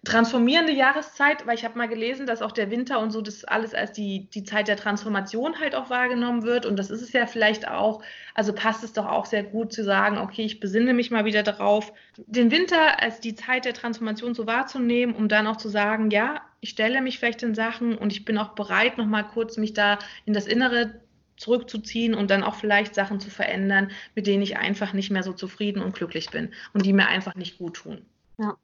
transformierende 0.03 0.73
Jahreszeit, 0.73 1.45
weil 1.45 1.55
ich 1.55 1.63
habe 1.63 1.77
mal 1.77 1.87
gelesen, 1.87 2.25
dass 2.25 2.41
auch 2.41 2.51
der 2.51 2.71
Winter 2.71 2.99
und 2.99 3.11
so 3.11 3.21
das 3.21 3.43
alles 3.43 3.75
als 3.75 3.91
die, 3.91 4.27
die 4.33 4.43
Zeit 4.43 4.67
der 4.67 4.75
Transformation 4.75 5.59
halt 5.59 5.75
auch 5.75 5.91
wahrgenommen 5.91 6.41
wird. 6.41 6.65
Und 6.65 6.77
das 6.77 6.89
ist 6.89 7.03
es 7.03 7.13
ja 7.13 7.27
vielleicht 7.27 7.67
auch. 7.67 8.01
Also 8.33 8.51
passt 8.53 8.83
es 8.83 8.93
doch 8.93 9.05
auch 9.05 9.27
sehr 9.27 9.43
gut 9.43 9.71
zu 9.71 9.83
sagen, 9.83 10.17
okay, 10.17 10.43
ich 10.43 10.59
besinne 10.59 10.95
mich 10.95 11.11
mal 11.11 11.25
wieder 11.25 11.43
darauf, 11.43 11.93
den 12.17 12.49
Winter 12.49 12.99
als 12.99 13.19
die 13.19 13.35
Zeit 13.35 13.65
der 13.65 13.75
Transformation 13.75 14.33
so 14.33 14.47
wahrzunehmen, 14.47 15.15
um 15.15 15.27
dann 15.27 15.45
auch 15.45 15.57
zu 15.57 15.69
sagen, 15.69 16.09
ja, 16.09 16.41
ich 16.61 16.71
stelle 16.71 17.01
mich 17.01 17.19
vielleicht 17.19 17.43
in 17.43 17.53
Sachen 17.53 17.95
und 17.95 18.11
ich 18.11 18.25
bin 18.25 18.39
auch 18.39 18.55
bereit, 18.55 18.97
nochmal 18.97 19.27
kurz 19.27 19.57
mich 19.57 19.73
da 19.73 19.99
in 20.25 20.33
das 20.33 20.47
Innere 20.47 20.99
zurückzuziehen 21.37 22.15
und 22.15 22.31
dann 22.31 22.43
auch 22.43 22.55
vielleicht 22.55 22.95
Sachen 22.95 23.19
zu 23.19 23.29
verändern, 23.29 23.91
mit 24.15 24.25
denen 24.25 24.41
ich 24.41 24.57
einfach 24.57 24.93
nicht 24.93 25.11
mehr 25.11 25.23
so 25.23 25.33
zufrieden 25.33 25.81
und 25.81 25.93
glücklich 25.93 26.31
bin 26.31 26.53
und 26.73 26.85
die 26.85 26.93
mir 26.93 27.07
einfach 27.07 27.35
nicht 27.35 27.59
gut 27.59 27.75
tun. 27.75 28.05
Ja. 28.39 28.57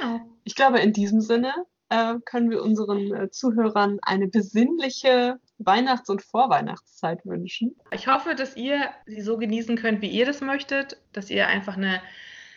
Ja. 0.00 0.20
Ich 0.44 0.54
glaube, 0.54 0.80
in 0.80 0.92
diesem 0.92 1.20
Sinne 1.20 1.52
äh, 1.88 2.14
können 2.24 2.50
wir 2.50 2.62
unseren 2.62 3.14
äh, 3.14 3.30
Zuhörern 3.30 3.98
eine 4.02 4.28
besinnliche 4.28 5.38
Weihnachts- 5.58 6.10
und 6.10 6.22
Vorweihnachtszeit 6.22 7.24
wünschen. 7.24 7.76
Ich 7.92 8.08
hoffe, 8.08 8.34
dass 8.34 8.56
ihr 8.56 8.90
sie 9.06 9.20
so 9.20 9.36
genießen 9.36 9.76
könnt, 9.76 10.02
wie 10.02 10.08
ihr 10.08 10.26
das 10.26 10.40
möchtet, 10.40 10.96
dass 11.12 11.30
ihr 11.30 11.46
einfach 11.46 11.76
eine 11.76 12.00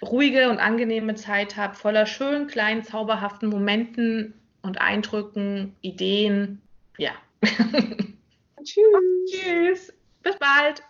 ruhige 0.01 0.49
und 0.49 0.59
angenehme 0.59 1.15
Zeit 1.15 1.57
habt, 1.57 1.77
voller 1.77 2.05
schönen, 2.05 2.47
kleinen, 2.47 2.83
zauberhaften 2.83 3.49
Momenten 3.49 4.33
und 4.61 4.79
Eindrücken, 4.79 5.75
Ideen. 5.81 6.61
Ja. 6.97 7.11
Tschüss. 8.63 9.31
Tschüss. 9.31 9.93
Bis 10.23 10.37
bald. 10.37 10.83